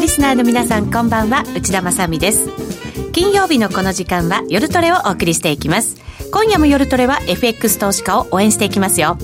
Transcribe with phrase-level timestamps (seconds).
[0.00, 1.44] リスナーの皆さんこんばんは。
[1.54, 2.48] 内田まさです。
[3.12, 5.96] 金曜日のこの時間は夜トレをお送りしていきます。
[6.32, 9.18] 今夜も夜トレは FX 投資家を応援していきますよ。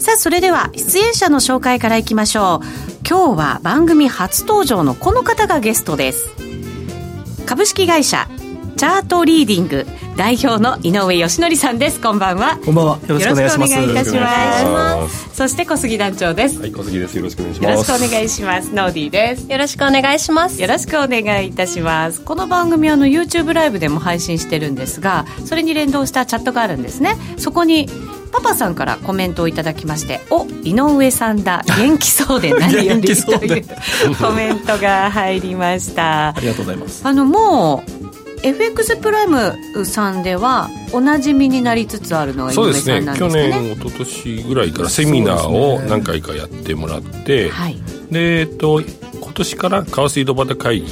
[0.00, 2.66] さあそれでは出演者の紹介からいきましょう。
[3.08, 6.30] 今日は番組初登場のこの方がゲストです。
[7.46, 8.28] 株式会社
[8.78, 9.86] チャートリーディング。
[10.16, 12.00] 代表の井上義則さんです。
[12.00, 12.58] こんばんは。
[12.64, 12.98] こんばんは。
[13.08, 13.74] よろしくお願いします。
[13.74, 15.34] よろしくお願いいたします。
[15.34, 16.60] そして小杉団長です。
[16.60, 17.16] はい小杉です。
[17.16, 17.72] よろしくお願いします。
[17.72, 18.72] よろしくお願いします。
[18.72, 19.50] ノーディーです。
[19.50, 20.62] よろしくお願いします。
[20.62, 22.20] よろしくお願いいたします。
[22.20, 27.16] この番組はの YouTube ライブでも配信してるんですがそれに連動したチャットがあるんですね。
[27.36, 27.88] そこに
[28.30, 31.64] パパさんからコメントをいただきまして「お井上さんだ。
[31.66, 33.66] 元気そうで何より」という
[34.20, 36.28] コメントが入りました。
[36.28, 37.00] ありがとうございます。
[37.02, 37.97] あのもう
[38.42, 42.54] FX プライムさんではおなじみになりつつあるのがね。
[42.54, 43.14] そうですね。
[43.16, 47.76] 去年一昨年ぐらいからセミナーを何回かやってもらって、はい、
[48.10, 50.86] でえっと今年から川水井戸端会議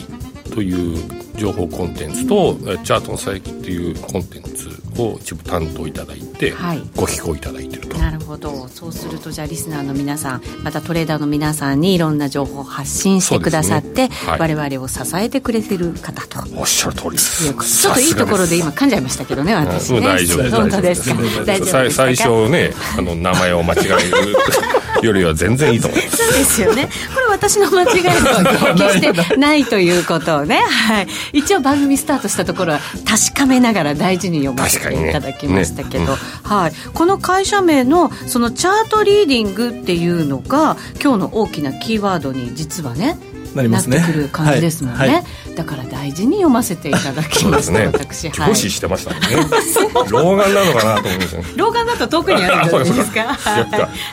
[0.54, 0.98] という
[1.36, 7.98] 情報コンテンツと、うん、チャートの佐伯っていうコンテンツを一部担当いただいて、はい、ご寄稿いただいてると。
[7.98, 8.68] なるほど。
[8.68, 14.14] そうするとじゃあリスナーの皆さんまたトレーダーの皆さんにいろんな情報を発信してくださって、ね。
[14.26, 16.44] はい、我々を支えてくれてる方と。
[16.56, 17.44] おっしゃる通りです。
[17.44, 20.00] ちょっといいところで今噛んじゃいましたけどね私ね。
[20.00, 21.16] 大丈夫本当ですか。
[21.44, 26.16] 大丈夫最初ねあの名前を間違えるよりは全然いいと思います。
[26.16, 26.88] そうですよね。
[27.14, 35.12] これ私の間違いでは決してないということをね、はい、一応番組スタートしたところは確かめながら大事に読ませてい。
[35.12, 36.06] ただきましたけど、ね。
[36.06, 36.12] ね
[36.44, 43.18] うん、はい、この会社名のそのチャートリーディングっていうのが今日の大きなキーワードに実はね
[43.54, 43.98] なりますね。
[43.98, 45.08] ってくる感じですもんね、はい。
[45.08, 45.24] はい、
[45.56, 47.72] だから大事に読ませていただきます。
[47.72, 47.86] ね。
[47.86, 48.50] 私はい。
[48.50, 49.20] 自してましたね。
[50.10, 53.38] 老眼なのかなと思います老眼だと遠くにあるんじゃないです か。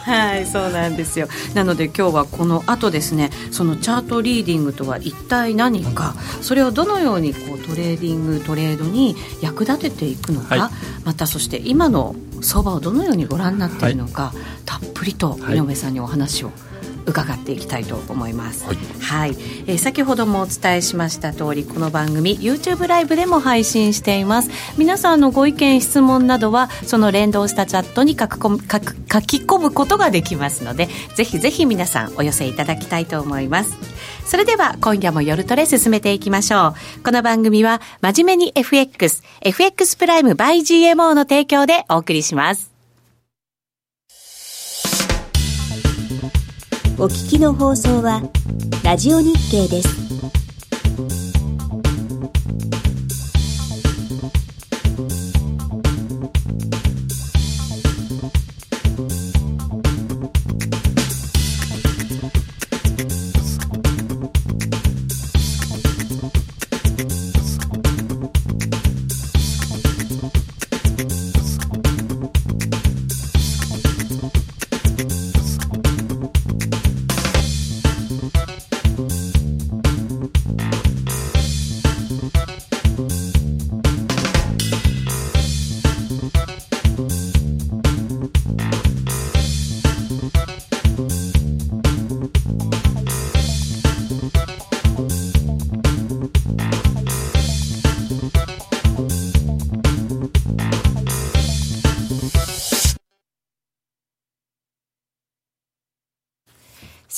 [0.05, 1.27] はい、そうなんですよ。
[1.53, 10.71] なので今日はこの後ですねそのチャートリーディングとは一体何かそれをどのようにこうトレーディングトレードに役立てていくのか、はい、
[11.03, 14.33] またそして今の相場をどのようにご覧になっているのか、
[14.65, 16.51] たっぷりと井上さんにお話を、
[17.05, 18.65] 伺っていきたいと思います。
[18.65, 19.29] はい、はい、
[19.67, 24.49] えー、先ほどもお伝えしました通りこの番組 YouTube ライブでも配信しています。
[24.77, 33.77] 皆さんのご意見質問などはその連動したチャットに書き込む書き込むことができますのでぜひぜひ皆さんお寄せいただきたいと思います。
[34.25, 37.03] それでは今夜も夜トレ進めていきましょう。
[37.03, 42.72] この番組は真面目に FX、FX プライム by GMO の提供でお送りします。
[46.99, 48.21] お聞きの放送は、
[48.83, 51.22] ラジオ日経です。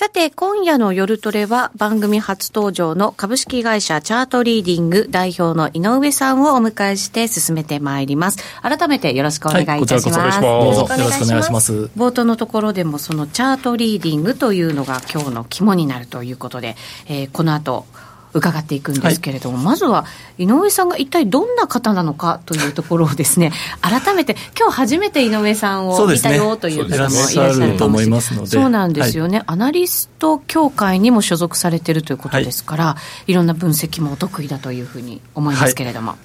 [0.05, 8.37] さて、今夜の夜トレは番組初登場の株式会社チャートリーディング代表の井上さんをお迎えして進めてまいります。
[8.61, 10.39] 改めてよろしくお願いいたします。
[10.39, 11.89] はい、よろしくお願いします。
[11.97, 16.75] 冒頭のところでもそのチャートリーディングというのが今日の肝になるということで、
[17.07, 17.87] えー、この後、
[18.35, 20.05] 伺っていくんですけれども、はい、まずは
[20.37, 23.51] 井上さんが一体どんな方なのかというところをですね
[23.81, 28.05] 改めて今日初めて井上さんを見たよという方もいらっしゃると思い。
[28.09, 36.15] ますのでそうなんですよね、はい、アナリスト協会にも所属されてるということですから、はい、いろんな分析もお得意だというふうに思いますけれども。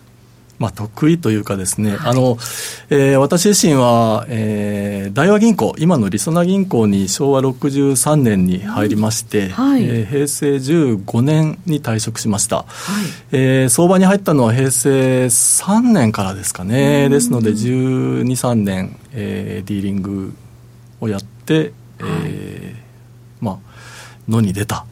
[0.61, 2.37] まあ、得意というかですね、はい、あの、
[2.91, 12.67] えー、私自身は、えー、大和銀行、今のりそな銀行に昭和63年に入りまして、はい、えー、平成15年に退職しました、はい、
[13.33, 20.35] えー、相場に入ったのは平成3年からですかね、ですので12、3年、えー、ディーリング
[21.01, 22.81] をやって、えー
[23.41, 23.59] まあ、
[24.29, 24.85] 野に出た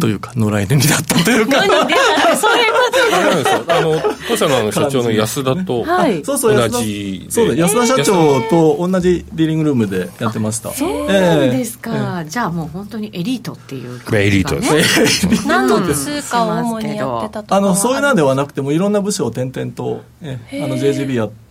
[0.00, 1.60] というか、野良犬になったというか、
[2.36, 10.72] そういうことあの当社のあの社長の安田と同じそう安田社長と同じディーリングルームでやってました。
[10.72, 15.46] そうなんですか、じゃあもう本当にエリートっていうか、エリートです。
[15.46, 21.47] 何の通貨を主にやってたとかあのそういうなんではなくてもいろんな部署を転々とえあの JGB やって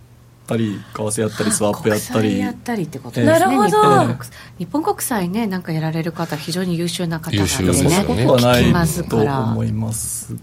[0.47, 2.39] ったり為替やったりスワップやったり。
[2.39, 4.25] やったりってことですね、なるほど。
[4.57, 8.63] 日本国債ねなんかやられる方非常に優秀な方なんでねそんなことはない
[9.03, 10.33] と思います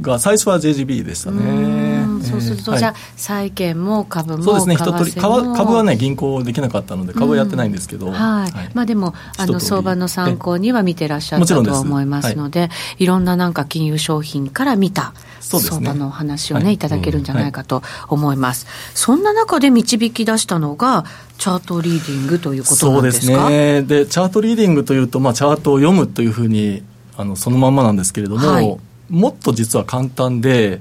[0.00, 2.04] が最初は JGB でしたね。
[2.22, 4.74] そうすると、じゃあ債券も株もそうですね。
[4.74, 8.52] 一通り株株はね銀行できなかったので株はやってないんですけど、はい。
[8.74, 13.06] まあでもあの相場の参考には見てらっしゃったとは思いますのでい。
[13.06, 21.04] ろんななんか金融商品から見た相場の話をね、い、ただけるんじゃないかと思います、そんな中で導き出したのが
[21.38, 23.26] チャートリーディングということなんですか？
[23.26, 23.82] そうですね。
[23.82, 26.82] でチャートリーディングというと、まあ、チャートを読むというふうに
[27.16, 28.76] あのそのまんまなんですけれども、はい、
[29.08, 30.80] もっと実は簡単で、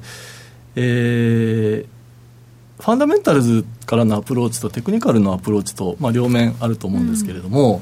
[0.76, 7.82] えー、ファンダメンタルズからのアプローチとテクニカルのアプローチと、まあ、両面あると思うんですけれども、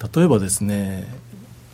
[0.00, 1.06] うん、例えばですね、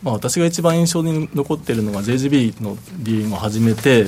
[0.02, 4.06] まあ、私が一番印象に残っているのが JGB のディーリングを始めて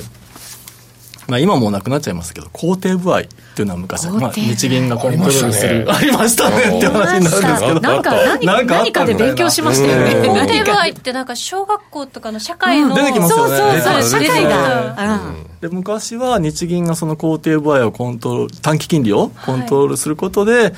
[1.31, 6.77] まあ、今もうなくなっちゃいますけど工程部合っていうのは昔、まあ、日銀がコントロールするありましたね。
[6.77, 7.79] って話になるんですけど。
[7.79, 10.27] なんか何何何かで勉強しましたよね。
[10.27, 13.57] 工程部合ってなんか小学校とかの社会の、出てきますよね。
[13.57, 15.21] そうそうそう社会が、
[15.61, 20.73] で昔は日銀がその工程部合をコントロール短期金利をコントロールすることで、はい、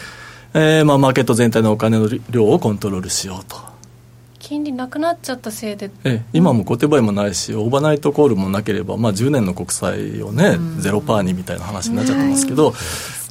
[0.54, 3.73] えー、まあ、マーケット全体のお金の量をコントロールしようと
[4.54, 5.90] 金利なくなっちゃったせいで。
[6.04, 12.72] え今も小手配もないしオーバーナイトコールもなければ、まあ、10年の国債をね、ゼロパーにみたいな話になっちゃってますけど、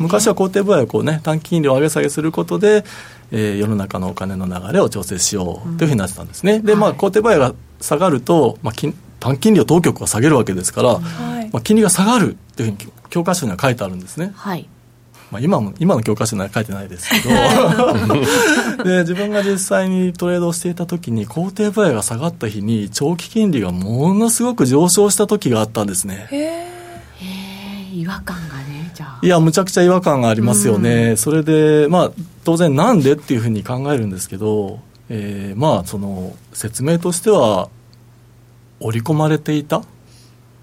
[0.01, 2.85] 昔は小手配をこう、ね、短期金利を上げ下げすることで、
[3.31, 14.33] えー、世の中のお金の流れを調整しようというふうになってたんですね、で、まあ、小手配が下がると、まあ、金短金利を当局は下げるわけですから、はい、まあ、金利が下がるというふうに教科書には書いてあるんですね。
[14.35, 14.69] はい
[15.33, 18.85] まあ、今も今の教科書には書いてないですけど。
[18.85, 26.27] で自分が実際にトレードをしていた時に工程部合が下がった日に長期金利がものすごく上昇した時があったんですね。
[26.31, 26.67] へ
[27.23, 29.19] え違和感がねじゃあ。
[29.23, 32.11] いやむちゃくちゃ違和感がありますよね、うん、それでまあ
[32.45, 37.71] 当然なんでっていうふうに考えるんですけど、えー、まあその説明としては
[38.81, 39.83] 織り込まれていた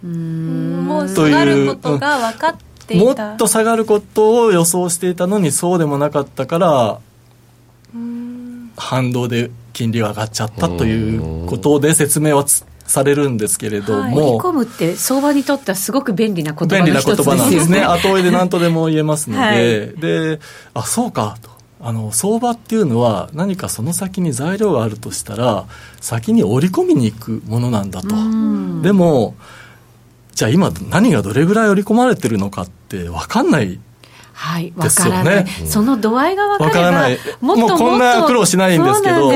[0.04, 0.86] うん。
[0.86, 2.56] もう下がることが分かっ
[2.98, 7.00] てもっと下がることを予想していたのにそうでもなかったから
[8.78, 12.46] 反動で金利が上がっちゃったということで説明は
[12.90, 17.82] されるんですけれども、はい、込むって相場にとってはすごく便利な言葉便利な言葉なんですね。
[17.82, 19.58] 後追いで何とでも言えますので、はい、
[20.00, 20.40] で
[20.74, 21.60] あそうかと。
[21.82, 25.66] あの相場っていうのは何かその先に材料があるとしたら
[26.02, 28.10] 先に織り込みに行くものなんだと。
[28.82, 29.36] でも
[30.40, 33.78] じゃあ今何がどれぐらい織り込まれてるのかって分かんない
[34.32, 37.20] はい、分からない、その度合いが分からない。
[37.42, 39.34] もっともっとこんな苦労しないんですけど。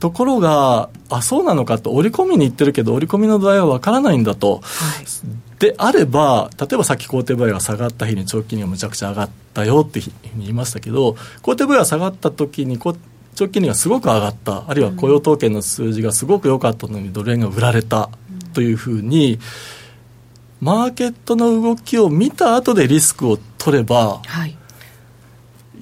[0.00, 4.60] ところがあそうなのかと織り込みにいってるけど織り込みの度合いは分からないんだと、は
[5.00, 10.00] い、であれば例えばさっき工程部合が下がった日に長期金利がむちゃくちゃ上がったよって
[10.36, 14.64] 言いましたけど工程部合が下がった時に長期金利がすごく上がった。
[14.66, 18.10] あるいは雇用統計の数字がすごく良かったのにドル円が売られた、
[18.56, 19.38] というふうに
[20.62, 24.56] マーケットの動きを見た後でリスクを取れば、はい、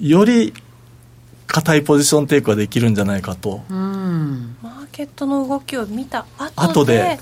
[0.01, 0.53] より
[1.47, 3.61] 硬いポジションテイクができるんじゃないかと。
[3.69, 6.25] マーケットの動きを見た
[6.57, 7.17] 後で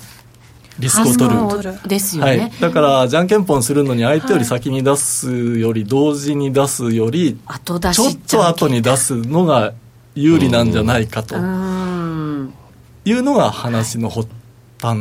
[0.80, 1.78] リスクを取る。
[1.86, 7.80] ですよね、はい、だからじゃんけんぽんするのに相手より先に出すより同時に出すよりちょっ
[8.28, 9.72] と後に出すのが
[10.16, 11.36] 有利なんじゃないかと。
[11.36, 11.40] い
[13.12, 14.28] うのが話の発
[14.80, 14.98] 端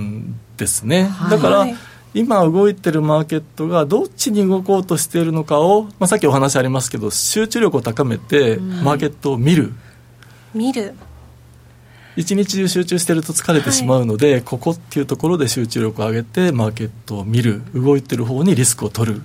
[0.58, 1.68] ですね、はい、だから、
[2.14, 9.74] 今動いてるマーケットがどっちに動こうとしているのかを、まあ、さっきお話ありますけど集中力を高めてマーケットを見る、
[10.54, 10.94] 見る。
[12.16, 17.64] 一日中集中してると疲れてしまうので、はい、ここっていうところで集中力を上げてマーケットを見る。
[17.74, 19.22] 動いてる方にリスクを取る。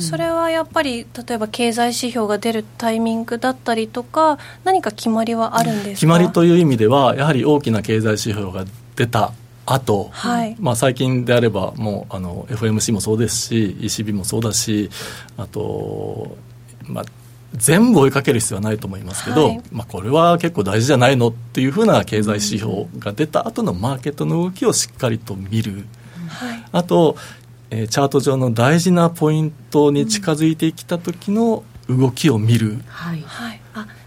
[0.00, 5.90] それはやっぱり例えば経済指標が出るタイミングだったりとか何か決まりはあるんですか？
[5.94, 9.32] 決まりという意味ではやはり大きな経済指標が出た
[9.64, 14.90] あと、はい、まあ、最近であればもうあの FMC もそうですし ECB もそうだし
[15.36, 16.36] あと、
[16.86, 17.04] まあ、
[17.54, 25.84] 全部追いかける必要はないと思いますけど、はい、まあ、これは結構大事じゃないのっていうふうな経済指標が出た後のマーケットの動きをしっかりと見る、
[26.28, 27.16] はい、あと、
[27.70, 33.61] えー、チャート上の大事なポイントに近づいてきた時の動きを見る、はい、はい、あ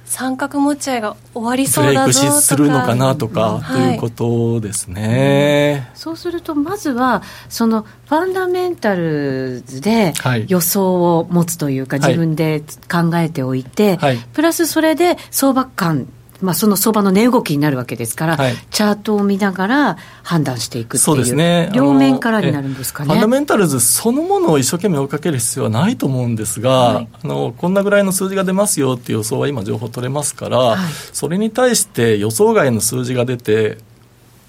[0.06, 2.20] 三角持ち合いが終わりそうだぞとか。
[2.20, 10.14] ブレイクするのかなとか、うん、ということですね、うん、そうするとまずはそのファンダメンタルズで
[10.48, 16.08] 予想を持つというか、はい、自分で考えておいて、はい、プラスそれで相場感
[16.42, 23.10] まあ、その相場の値動きになるわけですから、はい、チャートを見ながら判断していくっていう、ね、両面からになるんですかね。
[23.10, 30.80] ファンダメンタルズそのものを一生懸命追いかける必要はないと思うんですが、はい、あのこんなぐらいの数字が出ますよっていう予想は今、情報取れますから、はい、
[31.14, 33.78] それに対して予想外の数字が出て、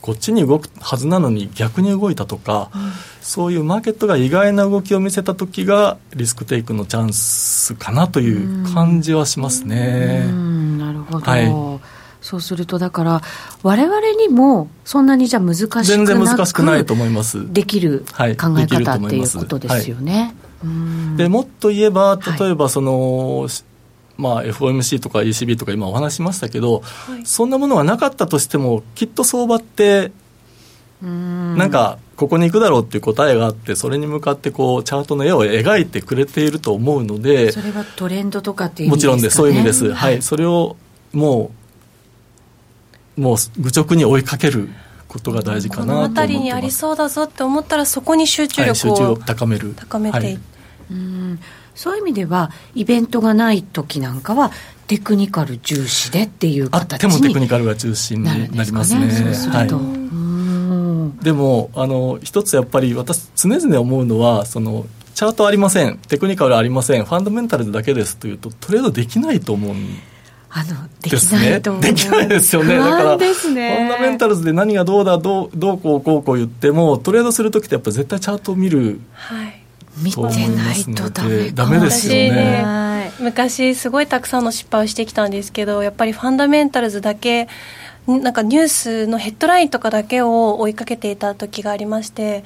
[0.00, 10.26] こっちに動くはずなのに逆に動いたとか、うん、そういうマーケットが意外な動きを見せたときがリスクテイクのチャンスかなという感じはしますね。
[10.78, 11.52] なるほど、はい。
[12.20, 13.22] そうすると、だから、
[13.62, 17.52] われわれにも、そんなにじゃ難しくなく全然難しくないと思います。
[17.52, 20.34] できる考え方っていうことですよね。
[20.60, 23.50] はい、でもっと言えば、例えばその、はい
[24.18, 30.12] まあ、FOMC とか ECB とか今お話しましたけど、はい、そんなものがなかったとしてもきっと相場って
[31.02, 39.36] なんかここに行くだろうっていう答えがあってそれに向かってこうチャートの絵を描いてくれていると思うのでそれはトレンドとかっていうね、もちろんです。
[39.36, 40.76] そういう意味です、はい、はい、それを
[41.12, 41.50] も
[43.16, 44.68] うもう愚直に追いかける
[45.08, 49.74] ことが大事かなと思この辺りにありそうだぞって思ったらそこに集中力を、を高める。
[49.76, 50.38] 高めてい、はい、
[50.90, 51.40] うん
[51.76, 54.50] そういう意味ではイベントがない時なんかは
[54.88, 59.06] テクニカル重視でっていう形にあってもテクニカルが中心になりますね。
[61.22, 65.98] でもあの一つやっぱり私常々思うのはそのチャートありません。
[65.98, 67.04] テクニカルありません。
[67.04, 69.76] ファンダメンタルズだけですというとトレードできないと思うん
[70.50, 72.78] あのできないと思う、ね、できないですよね。
[72.78, 79.65] だから、ね、ファンダメンタルズで何がどうだどうどうこうこうこう言ってもトレードする時ってやっぱ絶対チャートを見る、はい
[79.96, 82.86] 見てないとダメダメですよね。
[83.18, 87.48] 昔すごいたくさんの失敗をしてきたんですけどやっぱりファンダメンタルズだけ
[88.06, 92.44] なんかニュースのヘッドラインとかだけを追いかけていた時がありまして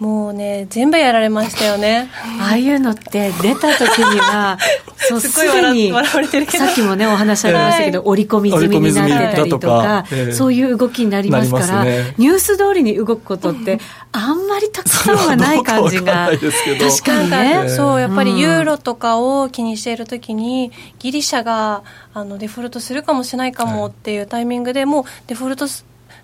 [0.00, 2.08] もうね全部やられましたよね。
[2.40, 4.58] ああいうのって出た時には
[4.96, 6.64] そうすごい笑われてるけど。
[6.64, 13.78] さっきもねお話ありましたけど、はい、織り込み済みになってたりとか、えー、そういう動きになりますから、ね、ニュース通りに動くことって
[14.12, 21.82] あんまりたくさんはない感じが確かにね、そうやっぱりユーロとかを気にしている時にギリシャが
[22.14, 25.66] あのデフォルトするかもしれないかもっていうタイミングでもうデフォルト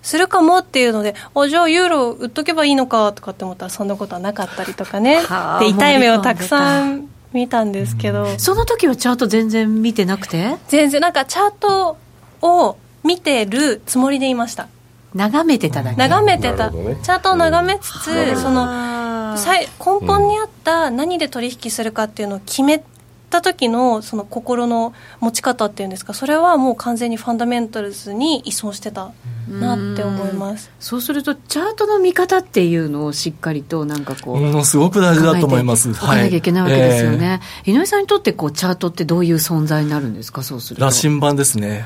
[0.01, 5.21] するかもっていうのであじゃあユーロ売っとけばいいのかとかって思ったらそんなことはなかったりとかね。
[5.59, 10.55] で痛い目をたくさん見たんですけど、その時はチャート全然見てなくて？
[10.69, 11.01] 全然。
[11.01, 11.97] なんかチャート
[12.41, 14.69] を見てるつもりでいました。
[15.13, 15.95] 眺めてただけ？
[15.97, 22.83] 眺めてた、ね、チャートを眺めつつその根本にあった何で取引するかっていうのを決め
[23.29, 29.11] た時のその心の持ち方っていうんですかそれはもう完全にファンダメンタルズに依存してた
[29.49, 30.71] なって思います。
[30.79, 35.93] そうするとチャートの見方っていうのをしっかりとなんかこうものすごく大事だと思います。
[35.93, 40.85] 考えなきゃいけないわけですよね、はい、井上さんにとってこうチャートってどういう存在になるんですかそうすると。
[40.85, 41.85] 羅針盤ですね。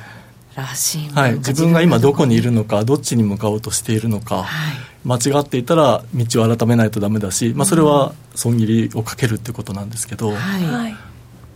[0.56, 11.11] 羅針はい、自分が今どこにいるのかどっちに向かおうとしているのか、はい、間違っていたら道を改めないとダメだし、まあ、それは損切りをかけるってことなんですけど、はい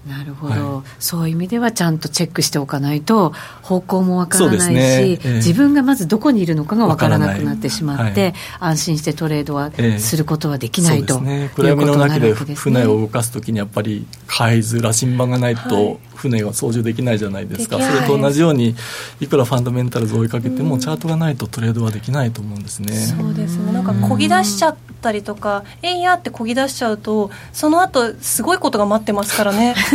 [0.07, 3.33] なるほど、はい、そういう意味ではちゃんとチェックしておかないと
[3.63, 5.11] 方向もわからないし、ね。
[5.11, 18.75] えー、自分がまずどこにいるのかがわからなくなってしまって、はい、安心してトレードはすることはできない、えー、と、ね、暗闇の中で船を動かすときにやっぱり海図羅針盤がないと船が操縦できないじゃないですか、それと同じように
[19.19, 22.93] いくらファンダメンタルズを追いかけても、チャートがないとトレードはできないと思うんですね。
[22.93, 23.71] そうですね。
[23.73, 29.75] なんかこぎ出しちゃったりとか、えいやってこぎ出しちゃうとその後すごいことが待ってますからね。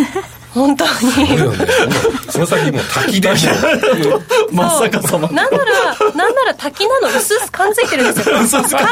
[0.55, 0.91] 本当に。
[2.29, 3.29] その先もう滝で。
[4.51, 5.29] 真っ逆さま。
[5.29, 5.65] なんなら
[6.17, 7.07] なんなら滝なの。
[7.09, 8.35] 薄々感づいてるんですよ。
[8.43, 8.49] 感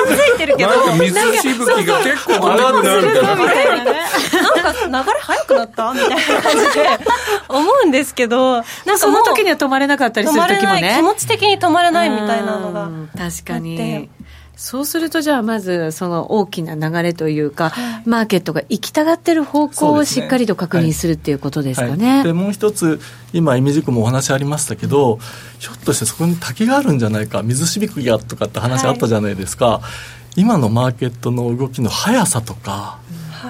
[0.07, 3.93] づいてるけどなんか水しぶきが結構上がくなるみたいなみたいなね。
[4.91, 5.93] なんか流れ速くなった？
[5.93, 6.99] みたいな感じで
[7.49, 10.95] 思うんですけどなんかその時には止まれなかったりする時もね。
[10.99, 14.09] 気持ち的に止まれないみたいなのが確かに
[14.59, 22.07] そうするとじゃあまずその大きな流れというか、はい、マーケットが行きたがってる方向をしっかりと確認するっていうことですかね。
[22.07, 22.17] はい。
[22.17, 23.01] はい、でもう一つ
[23.33, 25.21] 今イメージクもお話ありましたけど、うん、
[25.61, 29.81] ひょっとしてそこに滝があるんじゃないか水しびきがとかって話あったじゃないですか、
[30.35, 32.99] 今のマーケットの動きの速さとか、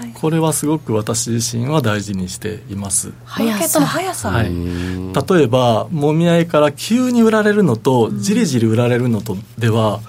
[0.02, 3.14] うん、これはすごく私自身は大事にしています。
[3.24, 10.00] マーケットの速さ、はい、例えばもみ合いから急に売られるのとじりじり売られるのとでは、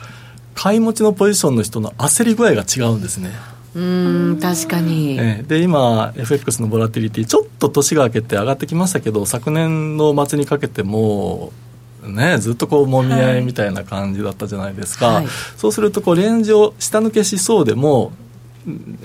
[0.61, 3.31] 買い持ちのポジションの人の焦り具合が違うんですね。
[3.75, 11.53] うん確かに、えー、で今 FX のボラティリティちょっと年が明けて上がってきましたけど昨年の末にかけても
[12.03, 18.11] ね、ずっとこうもみ合いみたいな感じだったじゃないですか、はい、そうするとこうレンジを下抜けしそうでも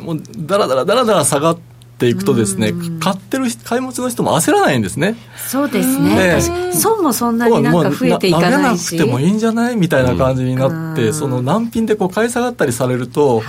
[0.01, 1.74] もうだらだらだらだら下がって
[2.09, 5.17] いくとですね買ってる買い持ちの人も焦らないんですね。
[5.49, 6.41] そうですね、
[6.73, 13.45] 損もそんなになんか増えていかないなくてもいいんじゃないみたいな感じになって、その難品でこう買い下がったりされると、はい。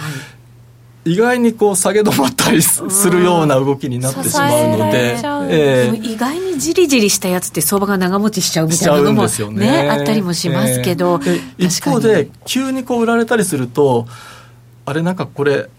[1.07, 5.19] 意外にこう下げ止まったりするような動きになってしまうので、
[5.51, 9.89] えー、意外にじりじりしたやつって相場が長持ちしちゃうみたいなのもね、ね。
[9.91, 14.07] あったりもしますけど、えー、一方で急にこう売られたりすると
[14.85, 15.69] あれなんかこれ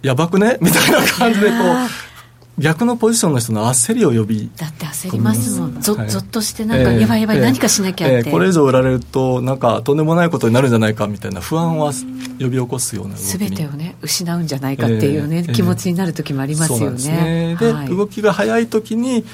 [0.00, 0.56] やばくね？
[0.62, 2.09] みたいな感じでこう
[2.58, 5.80] 逆のポジションの人の焦りを呼びだって焦りますもん。
[5.80, 11.92] ぞ,、ぞっとしてなんか、やばいやばい、何かしなきゃって、えー、これ以上売られるとなんかとんでもないことになるんじゃないかみたいな不安は
[12.38, 17.56] 呼び起こすようなすべてをね失うんじゃないかっていうね、気持ちになる時もありますよね。
[17.58, 19.24] で、はい、動きが早い時に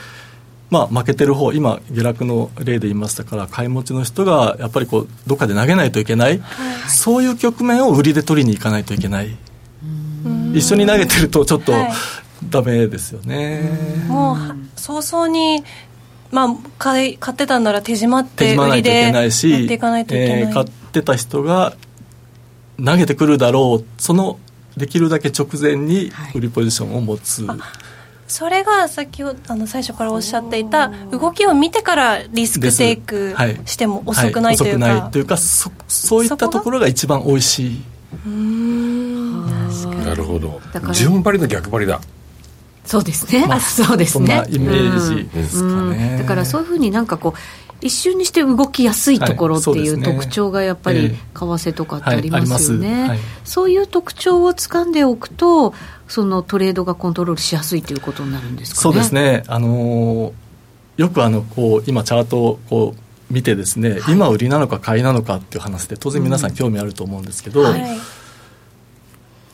[0.68, 9.36] まあ、負けてる方今下落の例で言いましたから買い持ちの人がやっぱりこうどっかで投げないといけない、はい、そういう局面を売りで取りに行かないといけない。
[10.54, 11.90] 一緒に投げてるとちょっと、はい
[12.50, 13.70] ダメですよね。
[14.08, 14.36] もう
[14.76, 15.62] 早々に
[16.30, 21.76] まあ、買い買ってたんなら手締まって売りでやっていかないといけない、えー、買ってた人が
[22.84, 24.38] 投げてくるだろうその
[24.76, 27.58] できるだけ直前に売りポジションを持つ、はい、
[28.28, 33.34] それが先ほどあの最初からおっしゃっていた動きを見てからリスクテイク
[33.64, 37.82] しても遅くないというか、はいはい、遅くないというかそそういったところが一番おいしい。
[38.26, 39.46] うん。
[40.04, 40.60] なるほど。
[40.92, 42.00] 順張りの逆張りだ
[42.86, 44.26] そうですね、まあ、 そうですね。
[44.26, 47.38] そんなイメージですかね、うん、だからそういうふうになんかこう
[47.82, 55.72] 一瞬にして動きやすいところっていう特徴がやっぱり為替とかってありますよね、はいそういう特徴を掴んでおくと
[56.08, 59.44] そのトレードがコントロールしやすいということになるんですか、ね、そうですね。
[59.46, 60.32] あの
[60.96, 67.82] よくあのこう今チャートをこう見てですね、はい、今売りなのか買いなのかっていう話で当然皆さん興味あると思うんですけど、うんはい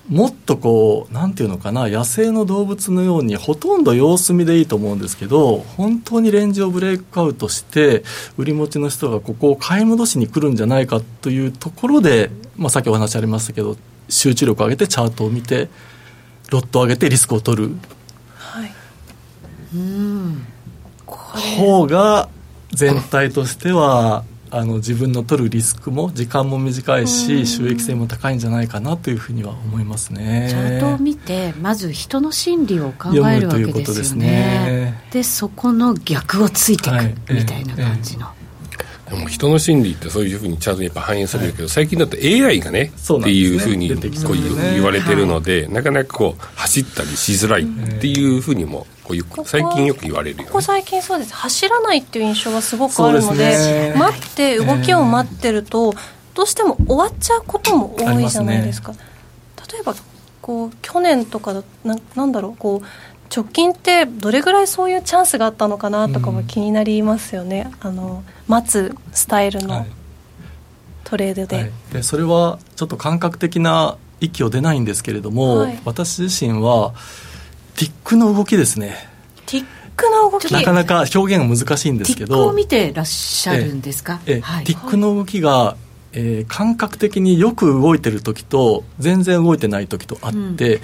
[0.08, 8.02] もっとこうなんていうのかな野生の動物のようにほとんど様子見でいいと思うんですけど本当にレンジをブレイクアウトして
[8.36, 13.76] 売り持ちの人がここを買い戻しに来るんじゃないかというところで、まあ、さっきお話ありましたけど
[14.08, 15.68] 集中力を上げてチャートを見て
[16.50, 17.74] ロットを上げてリスクを取る、
[18.36, 18.72] はい、
[19.74, 20.46] うん。
[21.06, 22.28] 方が
[22.72, 30.46] 全体としてはあの自分の取るリスクも時間も短いし収益性も高いんじゃないかなというふうには思いますね。
[30.50, 35.02] チャートを見てまず人の心理を考えるわけですよね。
[35.10, 38.41] で、ね、そこの逆をついていくみたいな感じの、はい
[39.12, 44.36] でも人の心理ってそういうふうにチャートにやっぱ反映されるけど、はい、最近だと AI がねっていうふうにこう
[44.74, 51.34] 言われてるので、はい、なかなかこう走ったりしづらいっていうふうにもこう最近よく言われるよ、ね、ここ最近そうです。
[51.34, 55.92] 走らないっていう印象がすごくあるので、ね、待って動きを待ってると、
[56.32, 58.94] どうしても終わっちゃうことも多いじゃないですか。
[58.94, 59.04] すね、
[59.70, 59.94] 例えば
[60.40, 61.52] こう去年とか
[61.84, 62.86] ななんだろうこう
[63.34, 68.22] 直近ってどれぐらいそういうチャンスがあったのかなとかも気になりますよね、うん、あの
[68.52, 69.86] 待つスタイルの
[71.04, 71.56] トレードで。
[71.56, 76.92] はい、でそれはちょっと感覚的な息を出ないんですけれども、はい、私自身は
[77.76, 78.96] ティックの動きですね。
[79.46, 80.52] ティックの動き。
[80.52, 82.26] なかなか表現が難しいんですけど。
[82.26, 84.20] ティックを見てらっしゃるんですか？
[84.26, 85.76] ええ、はい、ティックの動きが
[86.14, 90.56] えー、感覚的によく動いてる時と全然動いてない時とあって、うん。
[90.56, 90.80] ね、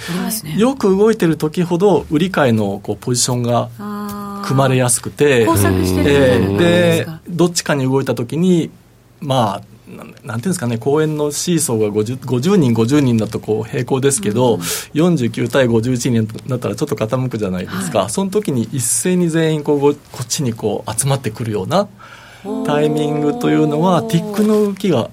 [0.56, 3.68] よく動いてる時ほど売り買いのこうポジションが
[4.48, 8.70] 組まれやすくて、えー、でどっちかに動いた時に
[9.20, 19.90] まあなんていうんですかね公園のシーソーが 50, 50人50人だとこう平行ですけど、うん、49対51人だったらちょっと傾くじゃないですか、はい、その時に一斉に全員こうこ
[20.22, 21.88] っちにこう集まってくるような
[22.64, 25.10] タイミングというのはティックの動きが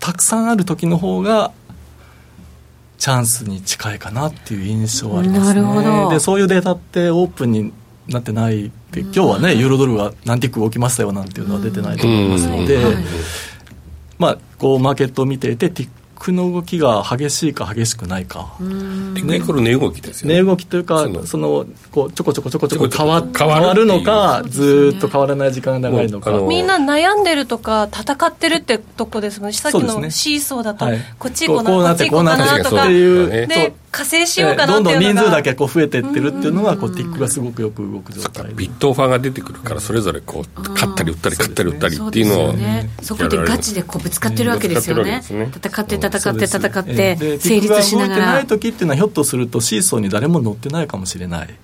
[0.00, 1.52] たくさんある時の方が
[2.98, 5.62] チャンスに近いかなっていう印象はありますね。
[6.10, 7.72] でそういうデータってオープンに
[8.08, 12.78] なってないって今日はねユーロドルが何ティック動きましたよなんていうのは出てないと思いますので、
[14.18, 18.54] まあこうマーケットを見ていてティックの動きが激しいか激しくないか。
[18.60, 20.36] ね、これ値動きですよね。
[20.36, 26.30] 値動きというか、そのこうちょこちょこちょこちょこ変わ変わるのか、ずっと変わらない時間が長いのか。
[26.48, 29.52] みんな悩んでるとか戦ってるってとこですもんね。
[29.54, 30.86] さっきのシーソーだと、
[31.18, 32.84] こっち行こうな、こっち行こうかなとか。
[32.84, 42.54] っていう、加勢しようかなどんどん人数だけこう増えていってるっていうのがこうティックがすごくよく動く状態ビットオファーが出てくるからそれぞれこう買ったり売ったり買ったり売ったりっていうのを
[43.02, 45.22] そこでガチでこうぶつかってるわけですよね。
[45.22, 48.26] 戦って戦って戦って成立しながら。
[48.32, 51.54] ない時っていうのはひょっとするとシーソーに誰も乗ってないかもしれない。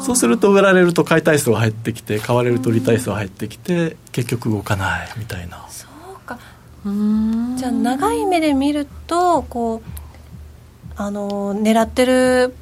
[0.00, 5.66] そうすると売られると買いたい人が入ってきて買われると売りたい人が入ってきて結局動かないみたいな。
[5.68, 6.38] そうか。
[6.84, 10.03] じゃあ長い目で見るとこう
[10.96, 12.54] あの狙ってる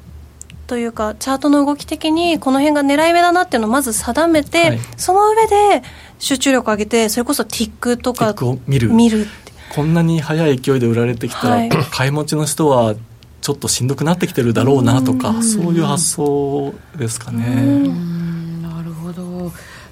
[0.67, 5.83] というかチャートの動き的にこの辺が狙い目だなっていうのをまず定めて、はい、その上で
[6.19, 9.27] 集中力を上げてそれこそティックとかを見る見る
[9.75, 12.95] こんなに速い勢いで売られてきたら、はい、買い持ちの人は
[13.41, 17.89] ちょっとしんどくなってきてるだろうなとかそういう発想ですかね。
[18.61, 19.51] なるほど。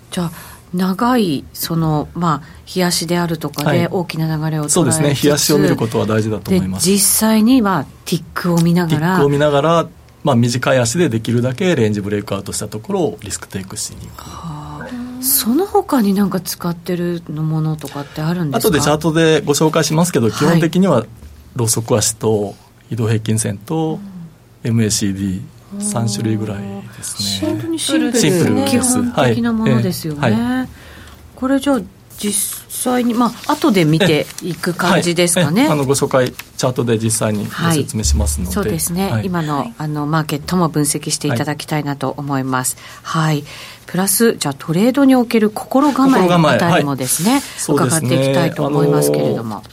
[0.10, 0.32] じゃあ
[0.74, 5.14] 長いそのまあ冷やしであるとかで大きな流れを、はい、そうですね。
[5.22, 6.90] 冷やしを見ることは大事だと思います。
[6.90, 9.90] 実際にはティックを見ながらティックを見ながら、
[10.24, 18.70] まあ、短い足でできるだけレンジブレイクアウトしたところをリスクテイクしに行く、はあ、その他になんか使ってるのものとかってあるんですか？
[18.70, 21.06] 後でチャートでご紹介しますけど基本的には
[21.56, 22.56] ローソク足と
[22.90, 24.00] 移動平均線と
[24.64, 25.42] MACD、
[25.78, 26.58] 3種類ぐらい
[26.98, 27.50] ですね。
[27.52, 30.34] 本当にシンプルシンプル基本的なものですよね、はい。
[30.34, 30.70] はい、
[31.36, 31.82] これじゃあ
[32.18, 42.78] 実際にまあ後で見ていく感じですかね、はい、あのご紹介チャートで実際にご説明しますので、そうですね、今のあのマーケットも分析していただきたいなと思います。
[43.02, 43.44] はい。
[43.88, 49.64] プラスじゃあトレードにおける心構えのあたりもですね、伺っていきたいと思いますけれども、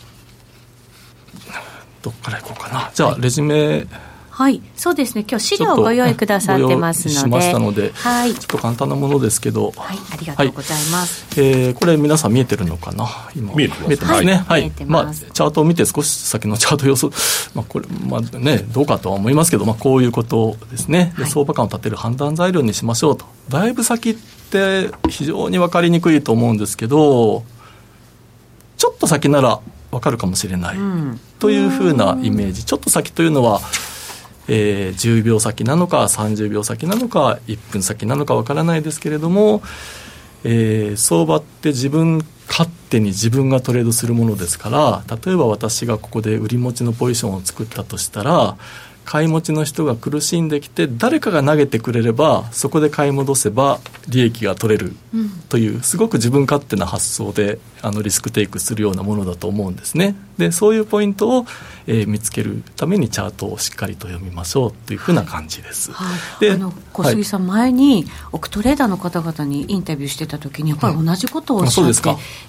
[2.03, 2.91] どっからいこうかな。
[2.95, 3.87] じゃあレジュメ
[4.39, 4.63] はい。
[4.77, 5.25] そうですね。
[5.29, 7.19] 今日資料をご用意くださってますので。
[7.19, 9.73] しましたので、はい、ちょっと簡単なものですけど。
[9.77, 9.99] はい。
[10.13, 13.09] ありがとうございます、はい、えー、これ皆さん見えてるのかな？
[13.35, 14.25] 今見えてます。
[14.25, 14.35] ね。
[14.47, 17.11] はい、まあチャートを見て少し先のチャート予想。
[17.53, 21.13] まあこれまあねどうかとは思いますけどまあこういうことですね。
[21.19, 23.25] で相場感を立てる判断材料にしましょうと。
[23.49, 27.43] だいぶ先って非常に分かりにくいと思うんですけど
[28.77, 29.59] ちょっと先なら
[29.91, 30.77] 分かるかもしれない、
[31.41, 32.65] というふうなイメージ。
[32.65, 33.61] ちょっと先というのは
[34.49, 39.63] えー、10秒先なのか30秒先なのか1分先なのかわからないですけれども、
[40.45, 48.57] えー、相場って自分勝手に自分がトレードするものですから例えば私がここで売り持ちのポジションを作ったとしたら
[49.09, 54.93] 買い持ちの人が苦しんできて誰かが投げてくれればそこで買い戻せば利益が取れる
[55.49, 60.15] という、すごく自分勝手な発想であのリスクテイクするようなものだと思うんですね。
[60.37, 61.47] でそういうポイントを、
[61.87, 66.05] えー、見つけるためにチャートをしっかりと読みましょうというふうな感じです、は
[66.37, 71.87] い、であの小杉さん、前にオクトレーダーの方々にインタビューしてた時にやっぱり同じことをおっしゃっ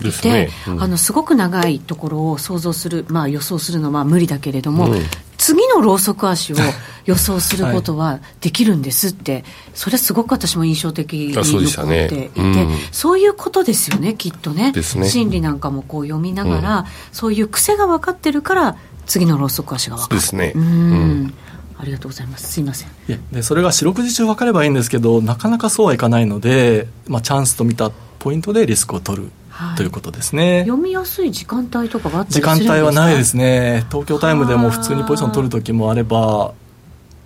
[0.02, 5.00] ていて、ねうん、あのすごく長いところを想像する、まあ、予想するのは無理だけれども、うん
[5.39, 6.58] 次のローソク足を
[7.06, 12.63] 予想することはできるんですって、それすごく私も印象的に残っていて、ね。
[12.63, 14.84] うん、そういうことですよね、きっとね、ね。
[14.84, 20.15] 心理なんかもこう読みながら、うん、そういう癖が分かってるから、次のローソク足が分かる。
[20.17, 21.34] ですね、うん。
[21.78, 22.52] ありがとうございます。
[22.52, 22.89] すいません。
[23.32, 29.32] でそれが四六時中分かればいいんですけど、なかなかそうはいかないので、まあチャンスと見たポイントでリスクを取る
[29.76, 30.63] ということですね。
[30.65, 33.86] 読みやすい時間帯とかがあった時間帯はないですね。
[33.89, 36.54] 東京タイムでも普通にポジション取る時もあれば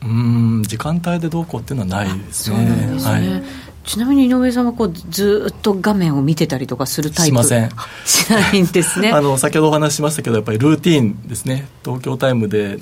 [0.03, 2.65] うん時間帯でどうこうっていうのはないですね。
[2.65, 3.43] ですね、はい。
[3.85, 7.25] ちなみに井上さんはこうずっと画面を見てたりとかするタイプ？
[7.27, 7.69] しません。
[8.05, 9.11] しないんですね。
[9.13, 11.67] あの先ほどお話ししましたけどやっぱりルーティンですね。
[11.83, 12.79] 東京タイムで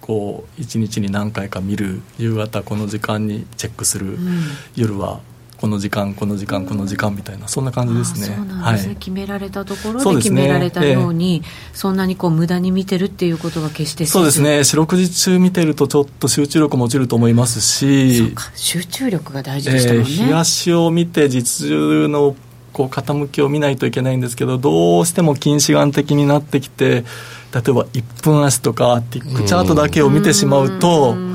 [0.00, 4.42] こう一日に何回か見る夕方この時間にチェックする、うん、
[4.76, 5.20] 夜は
[5.64, 8.36] この時間この時間この時間みたいなそんな感じですね。
[8.36, 14.62] そうなんですね、はい、決められたところで決められたように、ねえー、そんなにこう無駄に見てるっていうことは決してそうですね。
[14.62, 18.34] 四六時中見てるとちょっと集中力も落ちると思いますし。
[18.54, 22.36] 集中力が大事でしたもんね、えー、日足を見て実中の
[22.74, 27.04] こう傾きを見ないといけないんですけどどうしても近視眼的になってきて例え
[27.52, 31.14] ば1分足とかティックチャートだけを見てしまうと。
[31.16, 31.33] う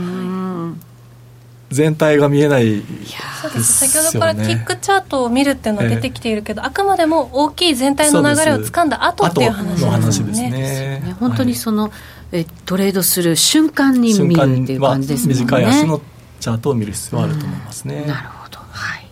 [1.70, 2.84] 全体が見えない、ね、
[3.42, 10.52] そうです先ほどからティックチャートを見るっていうのは出てきているけど、えー、あくまでも大きい全体の流れをつかんだ後っていう話ですね。
[10.52, 11.06] です。
[11.06, 11.16] ね。
[11.20, 11.92] 本当にその、
[12.32, 15.36] えトレードする瞬間に見るっていう感じですね。
[15.36, 16.02] 短い足の
[16.40, 18.60] チャートを見る必要はあると思いますね、なるほど。
[18.60, 19.06] はい。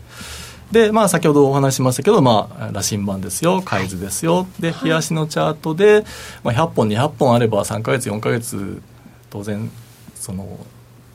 [0.72, 6.06] でまあ、先ほどお話しましたけど、まあ、羅針盤ですよ、海図ですよ、で、冷やしのチャートで、
[6.44, 8.82] まあ、100本、200本あれば、3か月、4か月、
[9.30, 9.70] 当然、
[10.16, 10.60] その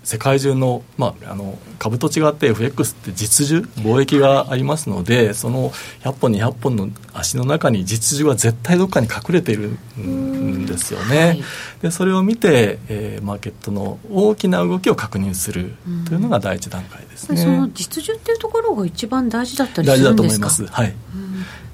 [0.04, 5.70] 世界中の,、まあ、あの株と違って FX って実需貿易がありますのでその
[6.02, 9.68] 100本200本の足の中に実需は絶対どっかに隠れている
[10.00, 11.42] んですよね、はい、
[11.82, 15.74] でそれを見て、えー、マーケットの大きな動きを確認する
[16.08, 20.02] というのが第一段階ですね、その実需っていうところが一番大事だったりするんですか？
[20.02, 20.66] 大事だと思います。
[20.66, 20.94] はい。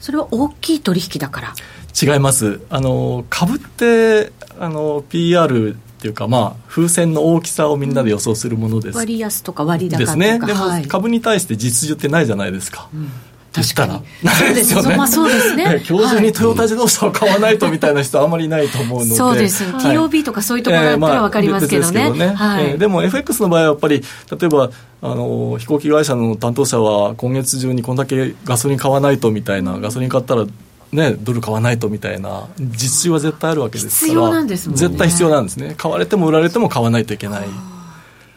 [0.01, 1.55] それは大きい取引だから。
[2.01, 2.61] 違います。
[2.71, 13.11] あの株ってあの PR っていうか、まあ、風船の大きさをみんなで予想するものです、うん、割安とか割高とかですねでも、はい、株に対して実需ってないじゃないですか、うん
[13.51, 13.93] 確かに。
[14.31, 14.97] そ うですよね。
[14.97, 15.83] まあそうですね。
[15.89, 19.15] 今日中にトヨタ自動車を買わないとみたいな人あんまりいないと思うので。
[19.15, 19.65] そうです。
[19.65, 22.77] TOB とかそういうところだったら分かりますけどね。
[22.79, 30.45] でも FX の場合はやっぱり、例えば、あの、飛行機会社の担当者は今月中にこんだけガソリン買わないとみたいな、ガソリン買ったら
[30.93, 34.09] ね、ドル買わないとみたいな実習は絶対あるわけですから。
[34.09, 35.75] 必要なんですもん、ね、絶対必要なんですね。
[35.77, 37.49] 買われても売られても買わないといけない。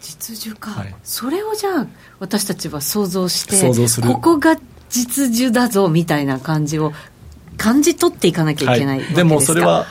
[0.02, 1.88] 実需か、はい、それをじゃあ
[2.20, 4.08] 私たちは想像して想像する。
[4.08, 4.58] ここが
[4.90, 6.92] 実需だぞみたいな感じを
[7.58, 9.86] 感じ取っていかなきゃいけない、はい、でもそれは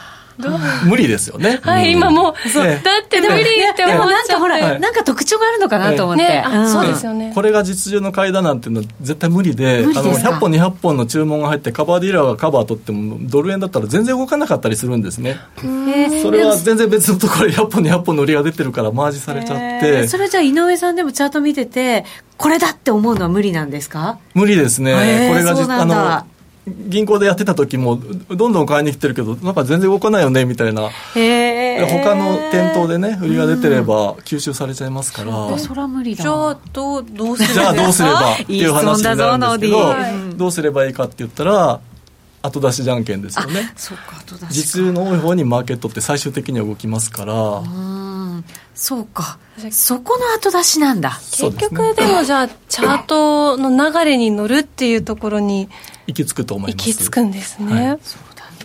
[0.85, 1.61] 無理ですよね。
[1.63, 6.45] はい、今もう、そう、だって無理って思っなんかほら、なんか特徴があるのかなと思って。
[6.73, 7.33] そうですよね。
[7.35, 15.39] これが実需の買いだなんていうのは絶対無理で、あの、100本200本の注文が入ってカバーディーラーがカバー取っても、ドル円だったら全然動かなかったりするんですね。
[16.23, 20.09] それは全然別のところで100本200本の売りが出てるからマージされちゃって。
[20.09, 22.05] それじゃあ井上さんでもチャート見てて、
[22.37, 24.19] これだって思うのは無理なんですか？
[24.35, 25.29] 無理ですね。
[25.31, 25.51] これが
[25.81, 26.25] あの、
[26.67, 30.91] 銀行でやってた時もどんどん買いに来てるけどなんか全然動かないよねみたいな。
[31.15, 39.67] 他の店頭でね売りが出てれば吸収されちゃいますから、そら無理だじゃあどうどうすればじゃあどうすればっていう話になるんですけ
[40.33, 41.81] どどうすればいいかって言ったら
[42.43, 43.73] 後出しじゃんけんですよね。
[44.51, 47.63] 実需の多い方にマーケットって最終的には動きますから。
[48.75, 49.39] そうか。
[49.71, 51.21] そこの後出しなんだ。
[51.33, 55.69] 結局でもじゃあチャートの流れに乗るっていうところに
[56.13, 56.89] 行き着くと思います。
[56.89, 57.99] 行き着くんですね、はい。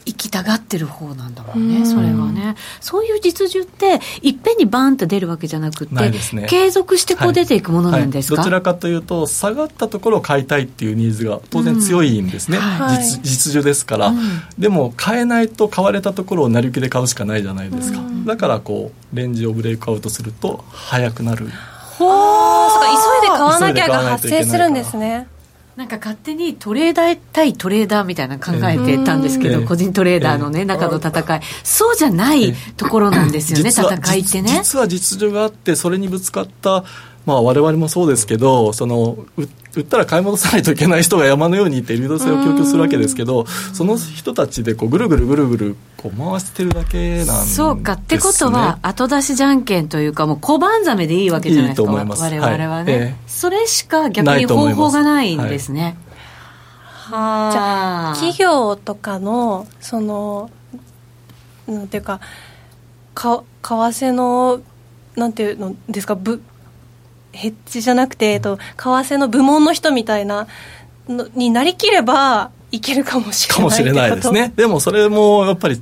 [0.05, 1.85] 行きたがってる方なんだもんね、ん。
[1.85, 2.55] それはね。
[2.79, 8.51] そういう実需って、いっぺんにバーンと出るわけじゃなくて、ね、継続してこう出ていくものなんですか、はい。
[8.51, 12.63] はい、どちらかというと、下がったところを買いたいっていうニーズが当然強いんですね、うん。
[12.63, 14.17] はい、実実需ですから、うん、
[14.59, 21.49] でも買えないと買われたところを成り行きで買うしかないじゃないですか、うん、だからこう、レンジをブレイクアウトすると、早くなる。
[21.97, 22.87] ほー、そうか、
[23.21, 25.27] 急いで買わなきゃが発生するんですね。
[25.75, 34.49] なんか勝手にトレーダー対トレーダーみたいな考えてたんですけど、個人トレーダーのね、中の戦い、そうじゃないところなんですよね、戦いってね。
[34.49, 36.85] 実は実情があって、それにぶつかった
[37.25, 47.93] まあ、我々もそうですけどその売ったら買い戻さないといけない人が山のようにいて流動性を供給するわけですけどその人たちでこうぐるぐるぐるぐるこう回してるだけなんです、ね、そうか。
[47.93, 52.21] ってことは後出しじゃんけんというかもう小判ザメでいいわけじゃないですかいいと思います。
[52.21, 53.01] 我々はね、はい。
[53.01, 55.97] えー、それしか逆に方法がないんですね。
[57.09, 60.49] はあ、じゃあ企業とかのその
[61.67, 62.19] なんていうか
[63.13, 63.73] か為
[64.07, 64.61] 替の
[65.15, 66.41] なんていうのですかぶ
[67.35, 70.47] ヘッジじゃなくて、えっと、為替の部門の人みたいな
[71.07, 74.53] のになりきればいけるかもしれないかもしれないですね。
[74.55, 75.81] でもそれもやっぱり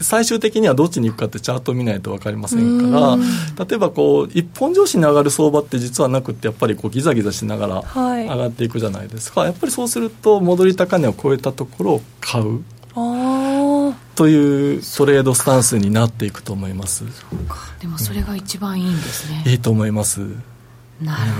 [0.00, 3.16] 最終的にはどっちに行くかってチャートを見ないと分かりませんか
[3.56, 12.62] ら例えばこう一本上司に上がる相場って実はなくてやっぱりこうギザギザしながら上がっていくじゃないですか、はい、やっぱりそうすると戻り高値を超えたところを買う。
[14.16, 17.04] というトレードスタンスになっていくと思います。
[17.80, 20.20] でもそれが一番いいんですね、いいと思います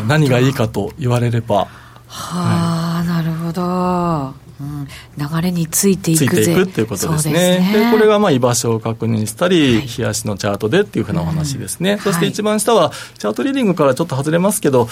[0.07, 1.69] 何がいいかと言われれば。
[2.13, 7.71] はあ、なるほど、うん、流れについていくついていくっていうことですね。
[7.73, 14.89] で、ね、これがまあ居場所を確認したり、はい、冷やしのチャートでっていうふうなお話ですね、うん、そして一番下はチャートリーディングからちょっと外れますけど、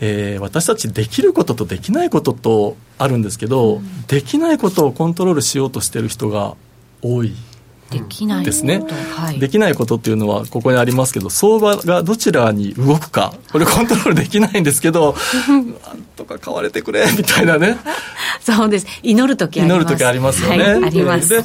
[0.00, 6.56] えー、私たちできることとできないこととあるんですけど、うん、できないことをコントロールしようとしてる人が
[7.02, 7.32] 多い
[7.90, 13.34] できないですね、はい、できないことっていうのはここにありますけど相場がどちらに動くか。
[13.50, 15.14] これコントロールできないんですけど
[15.48, 15.74] なん
[16.16, 17.78] とか買われてくれみたいなね。
[18.40, 18.86] そうです。
[19.02, 19.80] 祈る時あります。
[19.80, 21.28] 祈る時ありますよね、はい、あります。
[21.28, 21.44] で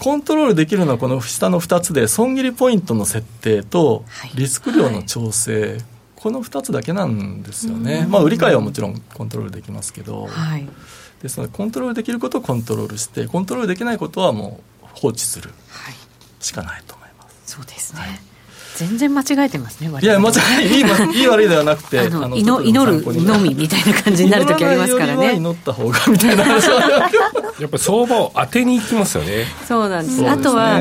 [0.00, 5.80] コントロールできるのはこの下の2つで損切りポイントの設定とリスク量の調整、はい、
[6.16, 10.66] この2つだけなんですよね、まあ売り買いはもちろんコントロールできますけど、はい、
[11.22, 15.50] ですのでコントロールできることをコントロールしてコントロールできないことはもう放置する
[16.40, 17.54] しかないと思います。
[17.56, 18.08] そうですね、はい。
[18.76, 25.34] 全然間違えてますねいや間違えいいいい悪いではなくてあの祈祈るのみみたいな感じになる時ありますからね。
[25.34, 26.44] 祈った方がみたいな。
[26.44, 27.10] 話 は
[27.60, 29.44] やっぱり相場を当てにいきますよね。
[29.68, 30.80] そうなんです、あとは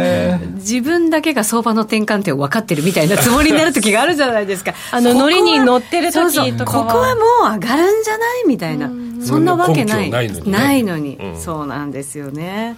[0.56, 4.74] 自分だけが相場の転換点を分かってるみたいなつもりになる時があるじゃないですか。
[4.92, 8.90] あのノリに乗ってる時とかここはもう上がるんじゃないみたいな。
[9.22, 10.10] そんなわけない。
[10.10, 12.78] ないのに,、ないのに、うん、そうなんですよね、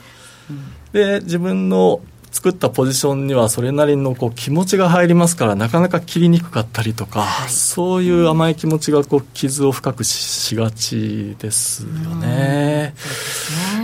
[0.50, 2.02] うん、で自分の
[2.32, 12.94] 作ったポジションにはそれなりのこう気持ちが入りますからなかなか切りにくかったりとか、はい、そういう甘い気持ちがこう傷を深くしがちですよね。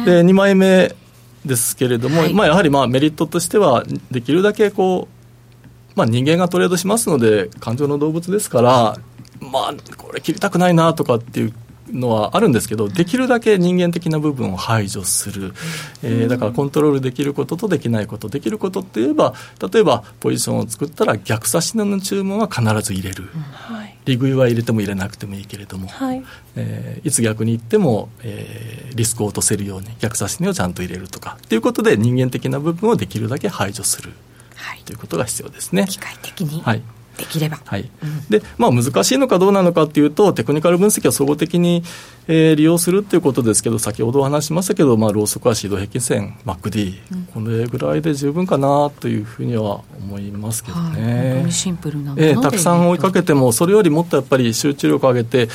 [0.05, 0.95] で、ね、2枚目
[1.45, 5.09] ですけれども、はい、まあ、やはりまあメリットとしてはできるだけこ
[5.95, 8.97] う、まあ、人間がトレードしますので感情の動物ですから
[9.41, 11.53] まあこれ切りたくないなとかっていう
[11.91, 15.53] のはあるんですけどできるだけ人間的な部分を排除する、
[16.03, 19.33] えー、だからコントロールできることとできないことできることって言えば
[19.71, 26.23] 例えばポジションを作ったら逆差しの注文は必ず入れる、はい、利食いは入れても入れなくてもいいけれども、はい。
[26.55, 31.37] えー、いつ逆に言っても、えー、リスクを落とせるように逆差し値をちゃんと入れるとか。
[31.43, 34.13] っていうことで人間的な部分をできるだけ排除する、
[34.55, 35.85] はい、ということが必要ですね。
[35.87, 36.81] 機械的に、はい
[37.17, 37.59] できれば。
[37.65, 37.89] はい、
[38.29, 41.83] で、まあ、難しいのかどうなのかっていうと、テクニカル分析を総合的に、
[42.27, 51.43] えー、利用するっていうことですけど、先ほどお話しましたけど、まあ、ローソク足、移動平均線、MacD、うん、これぐらいで十分かなというふうには思いますけどね。
[51.43, 55.49] はシンプルなえー、たくさん追いかけても、それよりもっとやっぱり集中力を上げて、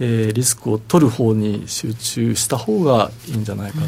[0.00, 3.78] えー、リスクを取る方に集中した方がいいんじゃないか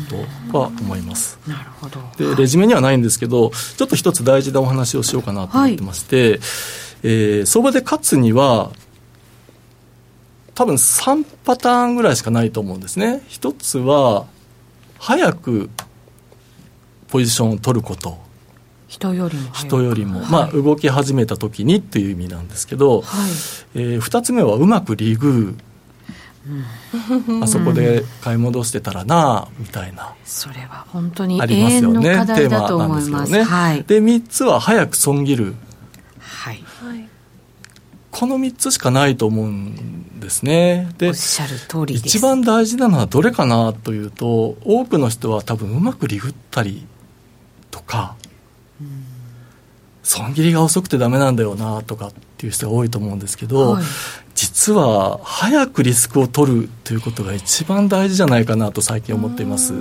[0.51, 1.39] とは思います。
[1.47, 2.01] なるほど。
[2.17, 6.41] で、レジュメにはないんですけど、ちょっと一つ大事なお話をしようかなと思ってまして、はい
[7.03, 8.71] えー、相場で勝つには、
[10.55, 13.23] 多分3パターンぐらいしかないと思うんですね。
[13.29, 14.27] 一つは、
[14.99, 15.71] 早く
[17.09, 18.19] ポジションを取ること。
[18.89, 23.31] 人よりも人よりも、はい、まあ、動き始めた時にっていう意味なんですけど、はい、
[23.77, 25.57] えー、2つ目はうまくリグ
[27.29, 30.15] うん、あそこで買い戻してたらなみたいな。
[30.25, 33.33] それは本当に永遠の課題だと思います。
[33.33, 35.45] ね、はい、で3つは早く損切る。
[35.45, 35.55] はい、
[38.11, 46.87] この3つしかないと思うんですねでおっしゃる通り一番大事なのはどれかなというと多くの人は多分うまくリグったり
[47.71, 48.17] とか、
[48.81, 49.05] うん、
[50.03, 53.85] 損切りが遅くてダメなんだよなとかっていう人が多いと思うんですけど、はい、
[54.35, 59.75] 実は早くリスクを取るということが一番大事じゃないかなと最近思っています。